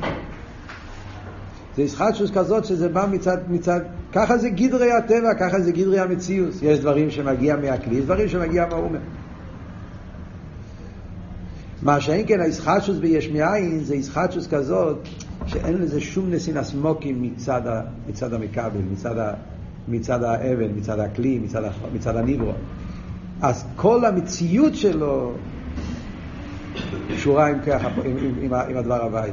זה 1.76 1.84
ישחטשוס 1.84 2.32
כזאת 2.32 2.66
שזה 2.66 2.90
בא 2.90 3.08
מצד, 3.12 3.38
מצד, 3.50 3.80
ככה 4.12 4.38
זה 4.38 4.50
גדרי 4.50 4.92
הטבע, 4.92 5.34
ככה 5.40 5.60
זה 5.60 5.72
גדרי 5.72 6.00
המציאוס. 6.00 6.60
יש 6.62 6.80
דברים 6.80 7.12
שמגיע 7.12 7.56
מהכלי, 7.56 7.96
יש 7.96 8.06
דברים 8.06 8.30
שמגיע 8.30 8.66
מהאומן. 8.66 9.00
מה 11.82 12.02
שאין 12.02 12.28
כן 12.28 12.40
הישחטשוס 12.42 12.98
ביש 12.98 13.30
מאין 13.30 13.84
זה 13.84 13.96
ישחטשוס 13.96 14.48
כזאת 14.48 14.98
שאין 15.46 15.78
לזה 15.78 16.02
שום 16.02 16.30
נסין 16.30 16.58
הסמוקים 16.58 17.22
מצד, 17.22 17.62
מצד 18.08 18.34
המכבל, 18.34 18.82
מצד, 18.92 19.34
מצד 19.88 20.24
האבן, 20.24 20.78
מצד 20.78 21.00
הכלי, 21.00 21.40
מצד, 21.40 21.62
מצד 21.94 22.16
הניברו. 22.16 22.52
אז 23.42 23.66
כל 23.76 24.06
המציאות 24.06 24.76
שלו 24.76 25.34
קשורה 27.16 27.48
עם, 27.48 27.60
ככה, 27.66 27.88
עם, 27.88 28.18
עם, 28.18 28.34
עם, 28.42 28.54
עם 28.54 28.78
הדבר 28.78 29.04
הוואי. 29.04 29.30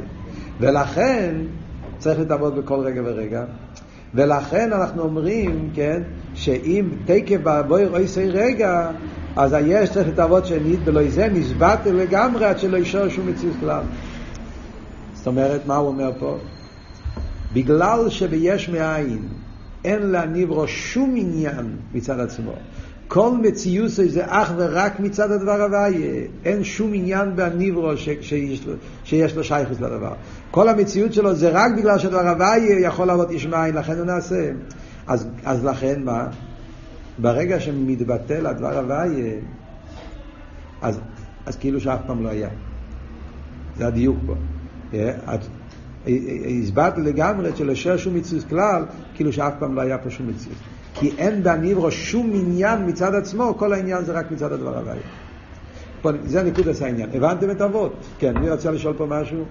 ולכן 0.61 1.35
צריך 1.99 2.19
להתעבוד 2.19 2.57
בכל 2.57 2.79
רגע 2.79 3.03
ורגע. 3.05 3.45
ולכן 4.15 4.73
אנחנו 4.73 5.03
אומרים, 5.03 5.71
כן, 5.75 6.03
שאם 6.35 6.89
תקף 7.05 7.39
בבויר 7.43 7.91
אויסי 7.91 8.29
רגע, 8.29 8.91
אז 9.37 9.53
היש 9.53 9.91
צריך 9.91 10.07
להתעבוד 10.07 10.47
שנית, 10.47 10.81
ולא 10.85 11.09
זה 11.09 11.29
נסבט 11.29 11.87
לגמרי 11.87 12.45
עד 12.45 12.59
שלא 12.59 12.77
יישאר 12.77 13.09
שום 13.09 13.27
מציאות 13.27 13.57
כלל. 13.61 13.83
זאת 15.15 15.27
אומרת, 15.27 15.67
מה 15.67 15.77
הוא 15.77 15.89
אומר 15.89 16.11
פה? 16.19 16.37
בגלל 17.53 18.09
שביש 18.09 18.69
מאין 18.69 19.19
אין 19.85 20.03
להניברו 20.03 20.69
שום 20.69 21.15
עניין 21.17 21.77
מצד 21.95 22.21
עצמו. 22.21 22.53
כל 23.09 23.31
מציאות 23.43 23.91
זה 23.91 24.23
אך 24.27 24.53
ורק 24.57 25.01
מצד 25.01 25.31
הדבר 25.31 25.63
הוויה. 25.63 26.23
אין 26.45 26.65
שום 26.65 26.91
עניין 26.95 27.37
בהניברו 27.37 27.97
ש, 27.97 28.09
שיש, 28.21 28.67
לו, 28.67 28.73
שיש 29.05 29.37
לו 29.37 29.45
שייכות 29.45 29.81
לדבר. 29.81 30.13
כל 30.51 30.69
המציאות 30.69 31.13
שלו 31.13 31.35
זה 31.35 31.51
רק 31.53 31.73
בגלל 31.77 31.99
שהדבר 31.99 32.29
הוויה 32.29 32.81
יכול 32.81 33.07
לעבוד 33.07 33.31
יש 33.31 33.47
מאין, 33.47 33.75
לכן 33.75 33.99
הוא 33.99 34.07
נעשה. 34.07 34.51
אז, 35.07 35.29
אז 35.45 35.65
לכן 35.65 36.03
מה? 36.05 36.27
ברגע 37.19 37.61
שמתבטל 37.61 38.47
הדבר 38.47 38.79
הוויה, 38.79 39.35
אז, 40.83 41.01
אז 41.47 41.57
כאילו 41.57 41.81
שאף 41.81 42.01
פעם 42.07 42.23
לא 42.23 42.29
היה. 42.29 42.49
זה 43.77 43.87
הדיוק 43.87 44.17
פה. 44.27 44.35
הסברתי 46.63 47.01
לגמרי 47.01 47.51
שלשאר 47.57 47.97
שום 47.97 48.15
מציאות 48.15 48.45
כלל, 48.45 48.85
כאילו 49.15 49.33
שאף 49.33 49.53
פעם 49.59 49.75
לא 49.75 49.81
היה 49.81 49.99
פה 49.99 50.11
שום 50.11 50.29
מציאות. 50.29 50.59
כי 50.95 51.15
אין 51.19 51.43
בניברו 51.43 51.91
שום 51.91 52.31
עניין 52.35 52.89
מצד 52.89 53.15
עצמו, 53.15 53.55
כל 53.59 53.73
העניין 53.73 54.05
זה 54.05 54.13
רק 54.13 54.31
מצד 54.31 54.53
הדבר 54.53 54.79
הוויה. 54.79 55.03
זה 56.25 56.43
נקוד 56.43 56.69
עשה 56.69 56.85
העניין. 56.85 57.11
הבנתם 57.15 57.51
את 57.51 57.61
אבות? 57.61 57.93
כן, 58.19 58.37
מי 58.37 58.49
רצה 58.49 58.71
לשאול 58.71 58.95
פה 58.97 59.07
משהו? 59.07 59.45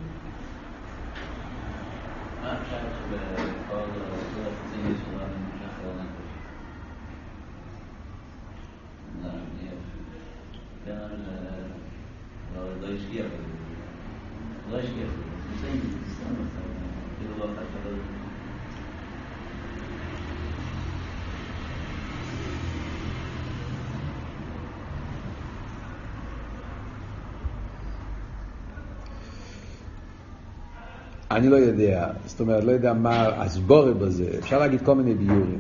אני 31.35 31.49
לא 31.49 31.55
יודע, 31.55 32.09
זאת 32.25 32.39
אומרת, 32.39 32.63
לא 32.63 32.71
יודע 32.71 32.93
מה 32.93 33.43
הסבורת 33.43 33.97
בזה. 33.97 34.29
אפשר 34.39 34.59
להגיד 34.59 34.81
כל 34.81 34.95
מיני 34.95 35.13
ביורים. 35.13 35.59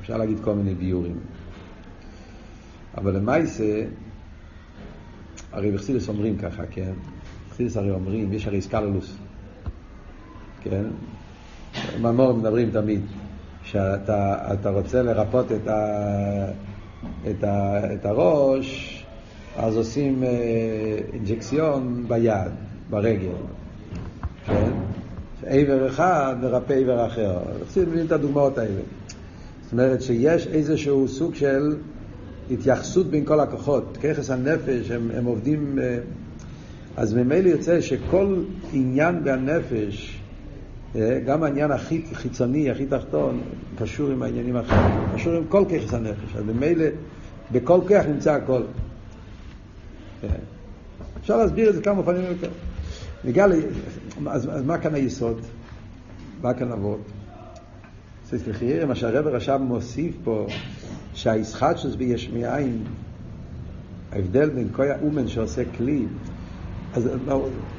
אפשר 0.00 0.16
להגיד 0.16 0.38
כל 0.40 0.54
מיני 0.54 0.74
ביורים. 0.74 1.16
אבל 2.96 3.16
למעשה, 3.16 3.84
הרי 5.52 5.70
בחסידס 5.70 6.08
אומרים 6.08 6.38
ככה, 6.38 6.62
כן? 6.70 6.92
בחסידס 7.48 7.76
הרי 7.76 7.90
אומרים, 7.90 8.32
יש 8.32 8.46
הרי 8.46 8.62
סקללוס, 8.62 9.16
כן? 10.62 10.84
במור 12.02 12.32
מדברים 12.32 12.70
תמיד, 12.70 13.00
שאתה 13.62 14.70
רוצה 14.70 15.02
לרפות 15.02 15.52
את, 15.52 15.68
ה, 15.68 16.50
את, 17.30 17.44
ה, 17.44 17.80
את 17.94 18.06
הראש, 18.06 19.00
אז 19.56 19.76
עושים 19.76 20.22
אה, 20.24 20.28
אינג'קציון 21.12 22.04
ביד, 22.08 22.52
ברגל. 22.90 23.28
עבר 25.46 25.86
אחד 25.86 26.36
מרפא 26.42 26.72
עבר 26.72 27.06
אחר. 27.06 27.38
אנחנו 27.60 27.82
מבינים 27.82 28.06
את 28.06 28.12
הדוגמאות 28.12 28.58
האלה. 28.58 28.80
זאת 29.62 29.72
אומרת 29.72 30.02
שיש 30.02 30.46
איזשהו 30.46 31.08
סוג 31.08 31.34
של 31.34 31.76
התייחסות 32.50 33.06
בין 33.06 33.24
כל 33.24 33.40
הכוחות. 33.40 33.98
ככס 34.02 34.30
הנפש, 34.30 34.90
הם, 34.90 35.10
הם 35.14 35.24
עובדים... 35.24 35.78
אה, 35.78 35.98
אז 36.96 37.14
ממילא 37.14 37.48
יוצא 37.48 37.80
שכל 37.80 38.42
עניין 38.72 39.24
בנפש, 39.24 40.20
אה, 40.96 41.20
גם 41.26 41.42
העניין 41.42 41.70
הכי 41.70 42.02
חיצוני, 42.12 42.70
הכי 42.70 42.86
תחתון, 42.86 43.40
קשור 43.78 44.10
עם 44.10 44.22
העניינים 44.22 44.56
האחרים, 44.56 45.06
קשור 45.14 45.32
עם 45.32 45.44
כל 45.48 45.64
ככס 45.68 45.94
הנפש. 45.94 46.36
אז 46.36 46.44
ממילא 46.44 46.84
בכל 47.52 47.80
כוח 47.88 48.06
נמצא 48.06 48.32
הכל. 48.32 48.62
כן. 50.20 50.28
אפשר 51.20 51.36
להסביר 51.36 51.68
את 51.68 51.74
זה 51.74 51.82
כמה 51.82 52.02
פעמים 52.02 52.22
יותר. 52.22 52.50
נגיע 53.24 53.46
ל... 53.46 53.52
אז, 54.26 54.48
אז 54.52 54.64
מה 54.64 54.78
כאן 54.78 54.94
היסוד? 54.94 55.40
מה 56.42 56.54
כאן 56.54 56.72
אבות? 56.72 57.00
סליחה, 58.28 58.86
מה 58.86 58.94
שהרבר 58.94 59.36
עכשיו 59.36 59.58
מוסיף 59.58 60.14
פה, 60.24 60.46
שהישחטשוס 61.14 61.94
ביש 61.94 62.30
מאין, 62.34 62.82
ההבדל 64.12 64.50
בין 64.50 64.68
כל 64.72 64.82
האומן 64.90 65.28
שעושה 65.28 65.62
כלי, 65.76 66.06
אז 66.94 67.08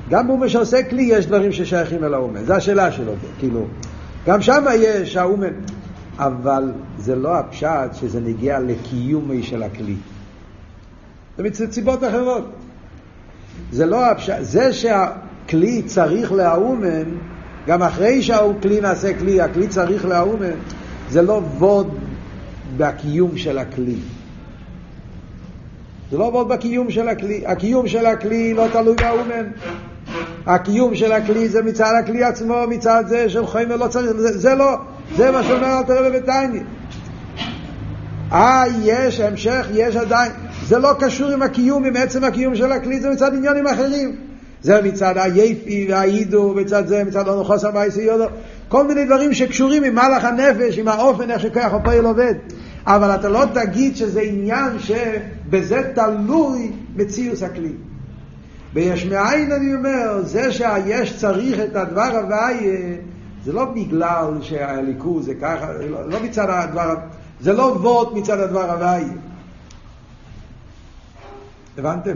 גם 0.09 0.27
באומן 0.27 0.49
שעושה 0.49 0.83
כלי 0.89 1.03
יש 1.03 1.25
דברים 1.25 1.51
ששייכים 1.51 2.03
אל 2.03 2.13
האומן, 2.13 2.43
זו 2.43 2.53
השאלה 2.53 2.91
שלו, 2.91 3.13
כאילו, 3.39 3.65
גם 4.25 4.41
שם 4.41 4.63
יש 4.79 5.15
האומן, 5.15 5.53
אבל 6.17 6.71
זה 6.97 7.15
לא 7.15 7.38
הפשט 7.38 7.93
שזה 7.93 8.19
נגיע 8.19 8.59
לקיומי 8.59 9.43
של 9.43 9.63
הכלי. 9.63 9.95
זה 11.38 11.43
מסיבות 11.43 12.03
אחרות. 12.03 12.45
זה 13.71 13.86
לא 13.86 14.11
הפשט, 14.11 14.36
זה 14.41 14.73
שה... 14.73 15.11
כלי 15.50 15.82
צריך 15.82 16.32
לאומן, 16.32 17.04
גם 17.68 17.84
אחרי 17.84 18.22
שהכלי 18.22 18.82
נעשה 18.82 19.14
כלי, 19.20 19.41
הכלי 19.41 19.68
צריך 19.68 20.06
לאומן, 20.06 20.56
זה 21.10 21.22
לא 21.22 21.41
ווד 21.58 21.98
בקיום 22.78 23.38
של 23.38 23.58
הכלי. 23.58 23.96
זה 26.12 26.18
לא 26.18 26.24
ווד 26.24 26.48
בקיום 26.48 26.91
של 26.91 27.08
הכלי. 27.08 27.43
הקיום 27.46 27.88
של 27.88 28.06
הכלי 28.06 28.54
לא 28.54 28.68
תלוי 28.72 28.96
באומן. 28.96 29.48
הקיום 30.46 30.96
של 30.96 31.12
הכלי 31.12 31.50
זה 31.50 31.64
מצד 31.64 31.93
הכלי 32.04 32.24
עצמו, 32.24 32.56
מצד 32.70 33.04
זה 33.08 33.30
של 33.30 33.48
חיימר 33.48 33.76
לא 33.76 33.88
צריך, 33.88 34.12
זה, 34.12 34.38
זה 34.38 34.56
לא, 34.56 34.76
זה 35.16 35.32
מה 35.32 35.43
שאומר 35.43 35.78
אל 35.78 35.84
תראה 35.84 36.10
בביתייני. 36.10 36.60
אה, 38.32 38.64
יש 38.84 39.20
המשך, 39.20 39.68
יש 39.74 39.96
עדיין, 39.96 40.32
זה 40.64 40.80
לא 40.80 40.93
קשור 41.00 41.32
עם 41.32 41.41
הקיום, 41.41 41.86
עם 41.86 41.96
עצם 41.96 42.24
הקיום 42.24 42.56
של 42.56 42.72
הכלי, 42.72 43.00
זה 43.00 43.10
מצד 43.10 43.34
עניונים 43.34 43.68
אחרים. 43.68 44.16
זה 44.66 44.82
מצד 44.82 45.18
היפי 45.18 45.88
והאידו, 45.89 46.53
מצד 46.53 46.88
זה, 46.88 47.03
מצד 47.03 47.28
אונוחוס 47.28 47.63
המייסי 47.63 48.01
יודו, 48.01 48.26
כל 48.68 48.88
מיני 48.88 49.05
דברים 49.05 49.34
שקשורים 49.34 49.84
עם 49.84 49.95
מהלך 49.95 50.24
הנפש, 50.24 50.78
עם 50.78 50.88
האופן 50.88 51.32
איך 51.32 51.41
שכוח 51.41 51.74
הפועל 51.74 52.05
עובד. 52.05 52.34
אבל 52.86 53.16
אתה 53.16 53.30
לא 53.30 53.43
תגיד 53.53 53.95
שזה 53.95 54.22
עניין 54.22 54.80
שבזה 54.80 55.91
תלוי 55.95 56.72
מציאוס 56.95 57.43
הכלי. 57.43 57.74
ויש 58.74 59.05
מאין 59.05 59.51
אני 59.51 59.74
אומר, 59.74 60.22
זה 60.24 60.51
שהיש 60.51 61.18
צריך 61.18 61.59
את 61.59 61.76
הדבר 61.76 62.18
הוויה, 62.22 62.95
זה 63.43 63.53
לא 63.53 63.66
בגלל 63.66 64.34
שהליכוז 64.41 65.26
זה 65.26 65.34
ככה, 65.41 65.74
לא, 65.74 66.09
לא 66.09 66.24
מצד 66.24 66.45
הדבר, 66.49 66.95
זה 67.39 67.53
לא 67.53 67.78
וורט 67.82 68.13
מצד 68.13 68.39
הדבר 68.39 68.72
הוויה. 68.72 69.13
הבנתם? 71.78 72.16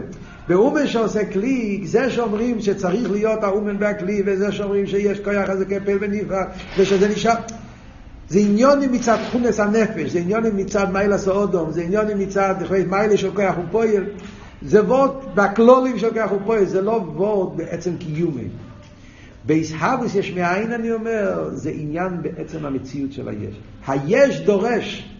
באומן 0.50 0.86
שעושה 0.86 1.24
כלי, 1.24 1.80
זה 1.84 2.10
שאומרים 2.10 2.60
שצריך 2.60 3.10
להיות 3.10 3.44
האומן 3.44 3.76
והכלי, 3.80 4.22
וזה 4.26 4.52
שאומרים 4.52 4.86
שיש 4.86 5.20
כוח 5.20 5.48
הזה 5.48 5.64
כפל 5.64 5.98
ונפרד, 6.00 6.46
ושזה 6.78 7.08
נשאר... 7.08 7.34
זה 8.28 8.38
עניונים 8.38 8.92
מצד 8.92 9.18
חומס 9.30 9.60
הנפש, 9.60 10.10
זה 10.10 10.18
עניונים 10.18 10.56
מצד 10.56 10.92
מיילה 10.92 11.18
סאודום, 11.18 11.72
זה 11.72 11.82
עניונים 11.82 12.18
מצד 12.18 12.54
מיילה 12.88 13.16
של 13.16 13.30
כוח 13.34 13.54
ופועל, 13.68 14.04
זה 14.62 14.84
וורד 14.84 15.10
בכלולים 15.34 15.98
של 15.98 16.10
כוח 16.10 16.32
ופועל, 16.32 16.64
זה 16.64 16.80
לא 16.82 17.04
וורד 17.14 17.56
בעצם 17.56 17.96
קיומי. 17.96 18.48
באיסהבוס 19.44 20.14
יש 20.14 20.32
מאין 20.32 20.72
אני 20.72 20.92
אומר, 20.92 21.50
זה 21.52 21.70
עניין 21.70 22.22
בעצם 22.22 22.66
המציאות 22.66 23.12
של 23.12 23.28
היש. 23.28 23.54
היש 23.86 24.40
דורש 24.40 25.10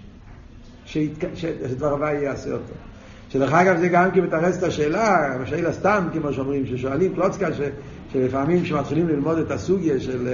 שדבר 0.85 1.95
הבא 1.95 2.12
יעשה 2.12 2.53
אותו. 2.53 2.89
שדרך 3.33 3.53
אגב 3.53 3.76
זה 3.76 3.89
גם 3.89 4.11
כן 4.11 4.20
מתרץ 4.20 4.57
את 4.57 4.62
השאלה, 4.62 5.37
השאלה 5.43 5.72
סתם, 5.72 6.09
כמו 6.12 6.33
שאומרים, 6.33 6.66
ששואלים 6.66 7.14
קלוצקה, 7.14 7.53
ש, 7.53 7.61
שלפעמים 8.12 8.62
כשמתחילים 8.62 9.09
ללמוד 9.09 9.39
את 9.39 9.51
הסוגיה 9.51 10.01
של, 10.01 10.28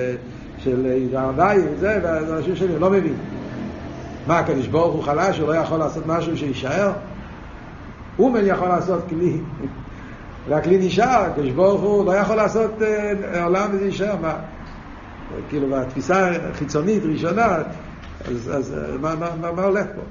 של 0.59 0.86
ירדאי 1.12 1.59
וזה, 1.70 2.01
ואנשים 2.03 2.57
שלי 2.57 2.78
לא 2.78 2.90
מבין. 2.90 3.14
מה, 4.26 4.38
הקדוש 4.38 4.66
ברוך 4.66 4.94
הוא 4.94 5.03
חלש, 5.03 5.38
הוא 5.38 5.49
לא 5.49 5.55
יכול 5.55 5.78
לעשות 5.78 6.07
משהו 6.07 6.36
שיישאר? 6.36 6.92
אומן 8.18 8.47
יכול 8.47 8.68
לעשות 8.68 9.03
כלי, 9.09 9.40
והכלי 10.49 10.86
נשאר, 10.86 11.24
הקדוש 11.30 11.51
ברוך 11.51 11.82
הוא 11.82 12.07
לא 12.07 12.12
יכול 12.12 12.36
לעשות 12.36 12.82
אה, 12.82 13.44
עולם 13.44 13.70
וזה 13.72 13.84
יישאר, 13.84 14.16
מה? 14.22 14.34
כאילו, 15.49 15.68
בתפיסה 15.70 16.32
חיצונית, 16.53 17.03
ראשונה, 17.05 17.57
אז, 18.28 18.51
אז 18.55 18.74
מה, 19.01 19.14
מה, 19.14 19.28
מה, 19.40 19.53
מה 19.53 19.62
הולך 19.62 19.86
פה? 19.97 20.03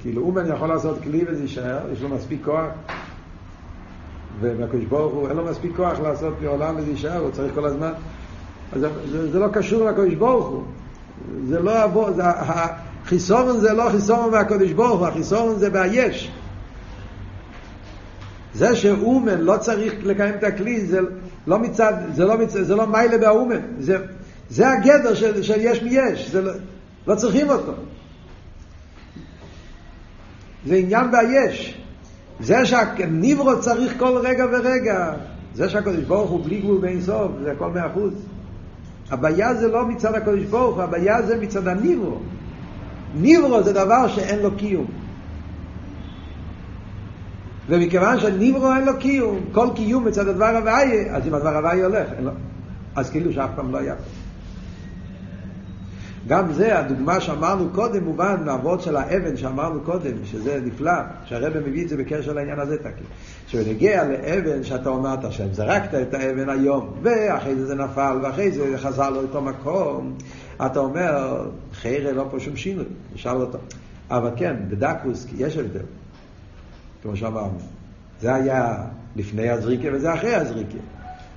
כאילו 0.00 0.22
אומן 0.22 0.46
יכול 0.46 0.68
לעשות 0.68 0.98
כלי 1.02 1.24
וזה 1.28 1.42
יישאר, 1.42 1.78
יש 1.92 2.02
לו 2.02 2.08
מספיק 2.08 2.44
כוח. 2.44 2.66
והקדוש 4.40 4.84
ברוך 4.84 5.14
הוא 5.14 5.28
אין 5.28 5.36
לו 5.36 5.44
מספיק 5.44 5.76
כוח 5.76 6.00
לעשות 6.00 6.34
לעולם 6.42 6.76
וזה 6.76 6.90
יישאר, 6.90 7.18
הוא 7.18 7.30
צריך 7.30 7.54
כל 7.54 7.64
הזמן. 7.64 7.92
אז 8.72 8.80
זה, 9.10 9.30
זה 9.32 9.38
לא 9.38 9.48
קשור 9.52 9.90
לקדוש 9.90 10.14
ברוך 10.14 10.46
הוא. 10.46 10.62
זה 11.46 11.60
לא 11.60 11.82
עבור, 11.82 12.12
זה, 12.12 12.22
החיסורן 12.26 13.58
זה 13.58 13.72
לא 13.72 13.88
חיסורן 13.90 14.30
מהקדוש 14.30 14.72
ברוך 14.72 15.00
הוא, 15.00 15.06
החיסורן 15.06 15.58
זה 15.58 15.70
ביש 15.70 16.30
זה 18.54 18.76
שאומן 18.76 19.40
לא 19.40 19.56
צריך 19.56 19.94
לקיים 20.02 20.34
את 20.34 20.44
הכלי 20.44 20.86
זה 20.86 21.00
לא 21.46 21.58
מצד, 21.58 21.92
זה 22.14 22.24
לא, 22.24 22.38
מצד, 22.38 22.62
זה 22.62 22.76
לא 22.76 22.86
מיילה 22.86 23.18
באומן. 23.18 23.60
זה, 23.78 23.96
זה 24.50 24.70
הגדר 24.70 25.14
של, 25.14 25.42
של 25.42 25.56
יש 25.58 25.82
מיש, 25.82 26.30
זה 26.30 26.42
לא, 26.42 26.52
לא 27.06 27.14
צריכים 27.14 27.50
אותו 27.50 27.72
זה 30.66 30.74
עניין 30.74 31.06
ביש. 31.10 31.78
זה 32.40 32.66
שהניברו 32.66 33.60
צריך 33.60 33.98
כל 33.98 34.18
רגע 34.22 34.44
ורגע, 34.52 35.12
זה 35.54 35.68
שהקדוש 35.68 36.04
ברוך 36.04 36.30
הוא 36.30 36.44
בלי 36.44 36.60
גבול 36.60 36.80
בין 36.80 37.00
סוף, 37.00 37.32
זה 37.42 37.52
הכל 37.52 37.70
מאה 37.70 37.86
אחוז. 37.86 38.12
הבעיה 39.10 39.54
זה 39.54 39.68
לא 39.68 39.86
מצד 39.86 40.14
הקדוש 40.14 40.44
ברוך 40.44 40.76
הוא, 40.76 40.82
הבעיה 40.82 41.22
זה 41.22 41.36
מצד 41.40 41.68
הניברו. 41.68 42.18
ניברו 43.14 43.62
זה 43.62 43.72
דבר 43.72 44.08
שאין 44.08 44.38
לו 44.38 44.56
קיום. 44.56 44.86
ומכיוון 47.68 48.20
שניברו 48.20 48.72
אין 48.72 48.84
לו 48.84 48.98
קיום, 48.98 49.40
כל 49.52 49.68
קיום 49.74 50.04
מצד 50.04 50.28
הדבר 50.28 50.56
הוויה, 50.56 51.16
אז 51.16 51.26
אם 51.26 51.34
הדבר 51.34 51.56
הוויה 51.56 51.86
הולך. 51.86 52.08
אז 52.96 53.10
כאילו 53.10 53.32
שאף 53.32 53.50
פעם 53.56 53.72
לא 53.72 53.78
היה. 53.78 53.94
גם 56.28 56.52
זה, 56.52 56.78
הדוגמה 56.78 57.20
שאמרנו 57.20 57.68
קודם, 57.74 58.04
מובן 58.04 58.36
מהאבות 58.44 58.82
של 58.82 58.96
האבן 58.96 59.36
שאמרנו 59.36 59.80
קודם, 59.80 60.12
שזה 60.24 60.60
נפלא, 60.64 60.92
שהרבא 61.24 61.60
מביא 61.60 61.84
את 61.84 61.88
זה 61.88 61.96
בקשר 61.96 62.32
לעניין 62.32 62.60
הזה 62.60 62.78
תקי. 62.78 63.04
כשנגיע 63.46 64.04
לאבן 64.04 64.64
שאתה 64.64 64.88
אומרת 64.88 65.24
השם, 65.24 65.52
זרקת 65.52 65.94
את 65.94 66.14
האבן 66.14 66.48
היום, 66.48 66.94
ואחרי 67.02 67.54
זה 67.54 67.66
זה 67.66 67.74
נפל, 67.74 68.18
ואחרי 68.22 68.50
זה 68.50 68.78
חזר 68.78 69.10
לאותו 69.10 69.42
מקום, 69.42 70.14
אתה 70.66 70.78
אומר, 70.78 71.44
חיירה 71.72 72.12
לא 72.12 72.26
פה 72.30 72.40
שום 72.40 72.56
שינוי, 72.56 72.84
נשאל 73.14 73.36
אותו. 73.36 73.58
אבל 74.10 74.30
כן, 74.36 74.56
בדקוס 74.68 75.26
יש 75.36 75.56
הבדל, 75.56 75.80
כמו 77.02 77.16
שאמרנו. 77.16 77.58
זה 78.20 78.34
היה 78.34 78.76
לפני 79.16 79.48
הזריקה 79.48 79.88
וזה 79.92 80.14
אחרי 80.14 80.34
הזריקה. 80.34 80.78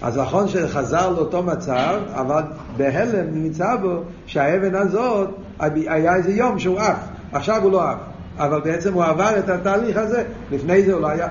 אז 0.02 0.18
נכון 0.18 0.48
שחזר 0.48 1.10
לאותו 1.10 1.44
מצב, 1.44 2.00
אבל 2.14 2.44
בהלם 2.78 3.26
נמצא 3.32 3.76
בו 3.76 4.04
שהאבן 4.26 4.76
הזאת, 4.76 5.30
היה 5.60 6.16
איזה 6.16 6.32
יום 6.32 6.60
שהוא 6.60 6.80
עף, 6.80 6.98
עכשיו 7.32 7.64
הוא 7.64 7.72
לא 7.72 7.90
עף, 7.90 7.98
אבל 8.38 8.62
בעצם 8.62 8.94
הוא 8.94 9.04
עבר 9.04 9.40
את 9.40 9.50
התהליך 9.50 9.98
הזה, 9.98 10.24
לפני 10.52 10.84
זה 10.84 10.94
הוא 10.94 11.02
לא 11.02 11.08
היה. 11.08 11.28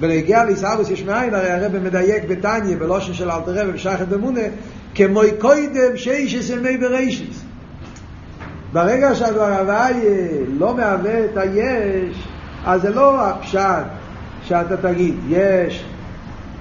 ולהגיע 0.00 0.44
לעיסאוויס 0.44 0.90
יש 0.90 1.02
מאין, 1.02 1.34
הרי 1.34 1.50
הרב 1.50 1.78
מדייק 1.78 2.24
בתניא, 2.28 2.76
בלושן 2.76 3.14
של 3.14 3.30
אלתר 3.30 3.52
רב 3.52 3.70
ושחת 3.74 4.12
אמונה, 4.14 4.40
כמו 4.94 5.20
קוידם 5.38 5.96
שיישס 5.96 6.50
ימי 6.50 6.76
ברישיס. 6.76 7.44
ברגע 8.72 9.14
שהדבר 9.14 9.58
הוויה 9.58 9.86
לא 10.48 10.76
מהווה 10.76 11.24
את 11.24 11.36
היש, 11.36 12.28
אז 12.66 12.82
זה 12.82 12.90
לא 12.90 13.26
הפשט 13.26 13.86
שאתה 14.42 14.76
תגיד, 14.76 15.14
יש 15.28 15.84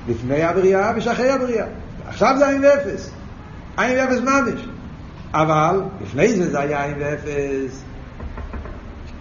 לפני 0.08 0.44
הבריאה 0.44 0.92
ושאחרי 0.96 1.30
הבריאה. 1.30 1.66
עכשיו 2.08 2.36
זה 2.38 2.48
עין 2.48 2.62
ואפס. 2.64 3.12
עין 3.78 3.98
ואפס 4.00 4.20
ממש. 4.20 4.68
אבל 5.34 5.82
לפני 6.02 6.34
זה 6.34 6.52
זה 6.52 6.60
היה 6.60 6.84
עין 6.84 6.96
ואפס, 7.00 7.84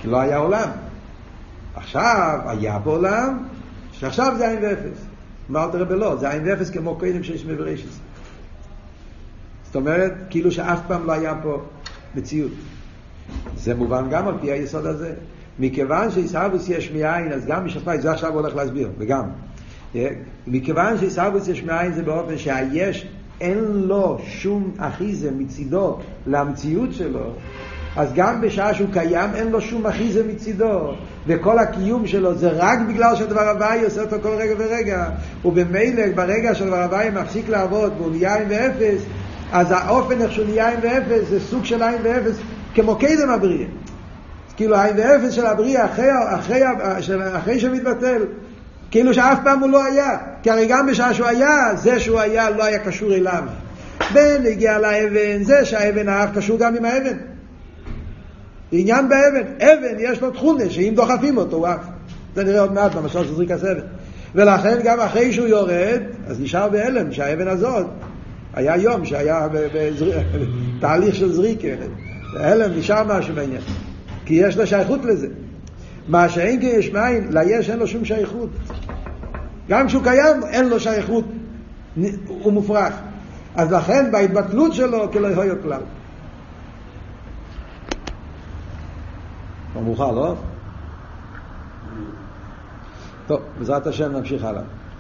כי 0.01 0.09
לא 0.09 0.21
היה 0.21 0.37
עולם. 0.37 0.69
עכשיו 1.75 2.39
היה 2.47 2.79
פה 2.85 2.91
עולם, 2.91 3.39
שעכשיו 3.93 4.35
זה 4.39 4.49
עין 4.49 4.59
ואפס. 4.63 5.05
אמרת 5.51 5.75
רבי 5.75 5.95
לא, 5.95 6.17
זה 6.17 6.31
עין 6.31 6.43
ואפס 6.47 6.71
כמו 6.71 6.97
קודם 6.97 7.23
שיש 7.23 7.45
מברשת. 7.45 7.89
זאת 9.67 9.77
אומרת, 9.77 10.13
כאילו 10.31 10.53
שאף 10.53 10.79
פעם 10.89 11.07
לא 11.07 11.13
היה 11.13 11.35
פה 11.43 11.63
מציאות. 12.15 12.53
זה 13.57 13.75
מובן 13.75 14.07
גם 14.11 14.29
על 14.29 14.35
פי 14.41 14.53
היסוד 14.53 14.87
הזה. 14.87 15.15
מכיוון 15.59 16.11
שעיסאוויס 16.11 16.69
יש 16.69 16.91
מאין, 16.91 17.33
אז 17.33 17.47
גם 17.47 17.67
משפט, 17.67 18.01
זה 18.01 18.11
עכשיו 18.11 18.33
הולך 18.33 18.57
להסביר, 18.57 18.91
וגם. 18.99 19.25
מכיוון 20.47 20.99
שעיסאוויס 20.99 21.49
יש 21.49 21.63
מאין 21.63 21.93
זה 21.93 22.03
באופן 22.03 22.39
שהיש 22.39 23.07
אין 23.41 23.65
לו 23.73 24.19
שום 24.27 24.71
אחיזה 24.79 25.31
מצידו 25.31 25.99
למציאות 26.27 26.93
שלו, 26.93 27.33
אז 27.97 28.13
גם 28.15 28.41
בשעה 28.41 28.75
שהוא 28.75 28.89
קיים 28.93 29.31
אין 29.35 29.49
לו 29.49 29.61
שום 29.61 29.87
אחיזה 29.87 30.25
מצידו, 30.29 30.93
וכל 31.27 31.59
הקיום 31.59 32.07
שלו 32.07 32.35
זה 32.35 32.49
רק 32.53 32.79
בגלל 32.89 33.17
שהדבר 33.17 33.49
הוואי 33.49 33.85
עושה 33.85 34.03
אותו 34.03 34.17
כל 34.23 34.29
רגע 34.29 34.55
ורגע, 34.59 35.09
ובמילא 35.45 36.03
ברגע 36.15 36.55
שהדבר 36.55 36.83
הוואי 36.83 37.11
מפסיק 37.11 37.49
לעבוד 37.49 37.93
והוא 37.99 38.11
נהיה 38.11 38.35
עין 38.35 38.49
ואפס, 38.51 39.03
אז 39.53 39.67
האופן 39.71 40.21
איך 40.21 40.33
שהוא 40.33 40.47
נהיה 40.47 40.69
עין 40.69 40.81
ואפס 40.83 41.29
זה 41.29 41.41
סוג 41.41 41.65
של 41.65 41.83
עין 41.83 41.99
ואפס 42.03 42.37
כמו 42.75 42.97
קדם 42.97 43.31
הבריאה. 43.31 43.67
כאילו 44.57 44.77
העין 44.77 44.97
ואפס 44.99 45.33
של 45.33 45.47
הבריאה 45.47 45.85
אחרי, 45.85 46.09
אחרי, 46.35 46.63
אחרי, 46.99 47.37
אחרי 47.39 47.61
שמתבטל, 47.61 48.23
כאילו 48.91 49.15
שאף 49.15 49.39
פעם 49.45 49.61
הוא 49.61 49.71
לא 49.71 49.85
היה, 49.85 50.19
כי 50.43 50.51
הרי 50.51 50.67
גם 50.67 50.87
בשעה 50.87 51.15
שהוא 51.15 51.27
היה, 51.27 51.75
זה 51.75 52.01
שהוא 52.01 52.21
היה 52.21 52.51
לא 52.51 52.65
היה 52.65 52.79
קשור 52.79 53.15
אליו. 53.15 53.43
בן 54.15 54.47
הגיע 54.47 54.79
לאבן, 54.79 55.43
זה 55.43 55.65
שהאבן 55.65 56.09
האף 56.09 56.29
קשור 56.35 56.59
גם 56.59 56.77
עם 56.77 56.85
האבן. 56.85 57.17
עניין 58.73 59.09
באבן, 59.09 59.49
אבן 59.61 59.97
יש 59.99 60.21
לו 60.21 60.31
תכונה 60.31 60.71
שאם 60.71 60.93
דוחפים 60.97 61.37
אותו 61.37 61.57
הוא 61.57 61.67
עף. 61.67 61.85
זה 62.35 62.45
נראה 62.45 62.61
עוד 62.61 62.73
מעט 62.73 62.95
במשל 62.95 63.25
של 63.25 63.35
זריקת 63.35 63.65
אבן. 63.65 63.81
ולכן 64.35 64.79
גם 64.85 65.01
אחרי 65.01 65.33
שהוא 65.33 65.47
יורד, 65.47 66.01
אז 66.27 66.41
נשאר 66.41 66.69
בהלם 66.69 67.13
שהאבן 67.13 67.49
הזאת, 67.49 67.87
היה 68.55 68.77
יום 68.77 69.05
שהיה 69.05 69.49
בתהליך 69.53 71.15
של 71.15 71.33
זריקה, 71.33 71.69
הלם 72.37 72.79
נשאר 72.79 73.19
משהו 73.19 73.35
בעניין, 73.35 73.63
כי 74.25 74.35
יש 74.35 74.57
לו 74.57 74.67
שייכות 74.67 75.05
לזה. 75.05 75.29
מה 76.09 76.29
שאין 76.29 76.61
כי 76.61 76.67
יש 76.67 76.93
מים, 76.93 77.29
ליש 77.31 77.71
אין 77.71 77.79
לו 77.79 77.87
שום 77.87 78.05
שייכות. 78.05 78.49
גם 79.69 79.87
כשהוא 79.87 80.03
קיים, 80.03 80.43
אין 80.51 80.69
לו 80.69 80.81
שייכות, 80.81 81.25
הוא 82.29 82.53
מופרך. 82.53 82.95
אז 83.55 83.73
לכן 83.73 84.13
בהתבטלות 84.13 84.75
שלו, 84.75 85.13
כלא 85.13 85.29
יהיו 85.29 85.63
כלל. 85.63 85.81
כבר 89.73 89.81
מאוחר, 89.81 90.11
לא? 90.11 90.35
טוב, 93.27 93.41
בעזרת 93.59 93.87
השם 93.87 94.13
נמשיך 94.13 94.45
הלאה. 94.45 94.63